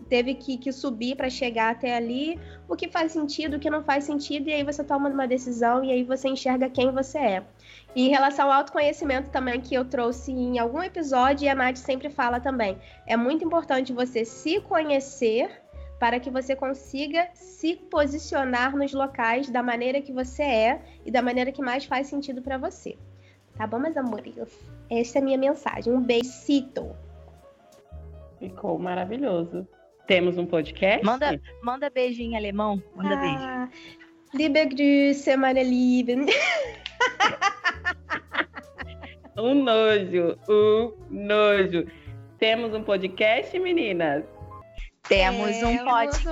[0.10, 3.84] teve que, que subir para chegar até ali, o que faz sentido, o que não
[3.84, 7.44] faz sentido, e aí você toma uma decisão e aí você enxerga quem você é.
[7.96, 11.78] E em relação ao autoconhecimento também, que eu trouxe em algum episódio, e a Nath
[11.78, 12.78] sempre fala também,
[13.08, 15.50] é muito importante você se conhecer
[16.00, 21.22] para que você consiga se posicionar nos locais da maneira que você é e da
[21.22, 22.98] maneira que mais faz sentido para você.
[23.58, 24.36] Tá bom, meus amores?
[24.90, 25.94] Essa é a minha mensagem.
[25.94, 26.94] Um beijito.
[28.38, 29.66] Ficou maravilhoso.
[30.08, 31.04] Temos um podcast?
[31.04, 32.82] Manda, manda beijo em alemão.
[32.96, 33.72] Manda ah, beijo.
[34.34, 36.26] Liebe Grüße, meine Lieben.
[39.38, 41.88] um nojo, um nojo.
[42.38, 44.24] Temos um podcast, meninas?
[45.08, 46.28] Temos, Temos um podcast.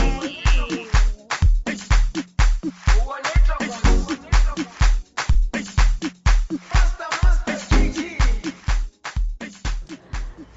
[0.00, 0.83] Um podcast.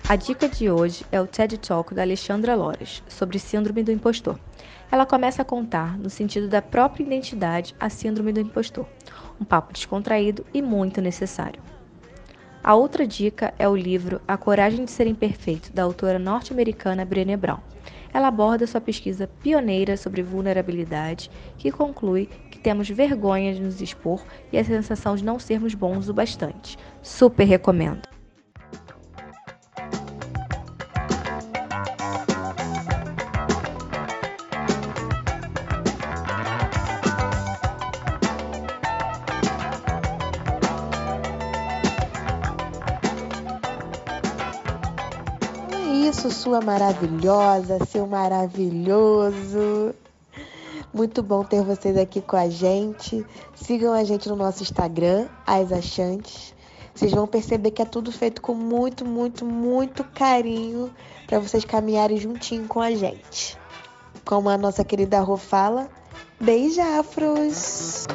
[0.09, 4.39] A dica de hoje é o TED Talk da Alexandra Loras, sobre síndrome do impostor.
[4.89, 8.87] Ela começa a contar no sentido da própria identidade a síndrome do impostor,
[9.37, 11.61] um papo descontraído e muito necessário.
[12.63, 17.35] A outra dica é o livro A Coragem de Ser Imperfeito, da autora norte-americana Brené
[17.35, 17.59] Brown.
[18.13, 24.23] Ela aborda sua pesquisa pioneira sobre vulnerabilidade, que conclui que temos vergonha de nos expor
[24.53, 26.77] e a sensação de não sermos bons o bastante.
[27.01, 28.16] Super recomendo!
[46.47, 49.93] Sua maravilhosa, seu maravilhoso.
[50.93, 53.25] Muito bom ter vocês aqui com a gente.
[53.53, 56.55] Sigam a gente no nosso Instagram, As Achantes.
[56.95, 60.89] Vocês vão perceber que é tudo feito com muito, muito, muito carinho
[61.27, 63.57] para vocês caminharem juntinho com a gente.
[64.23, 65.89] Como a nossa querida Rô fala,
[66.39, 68.07] beijafros!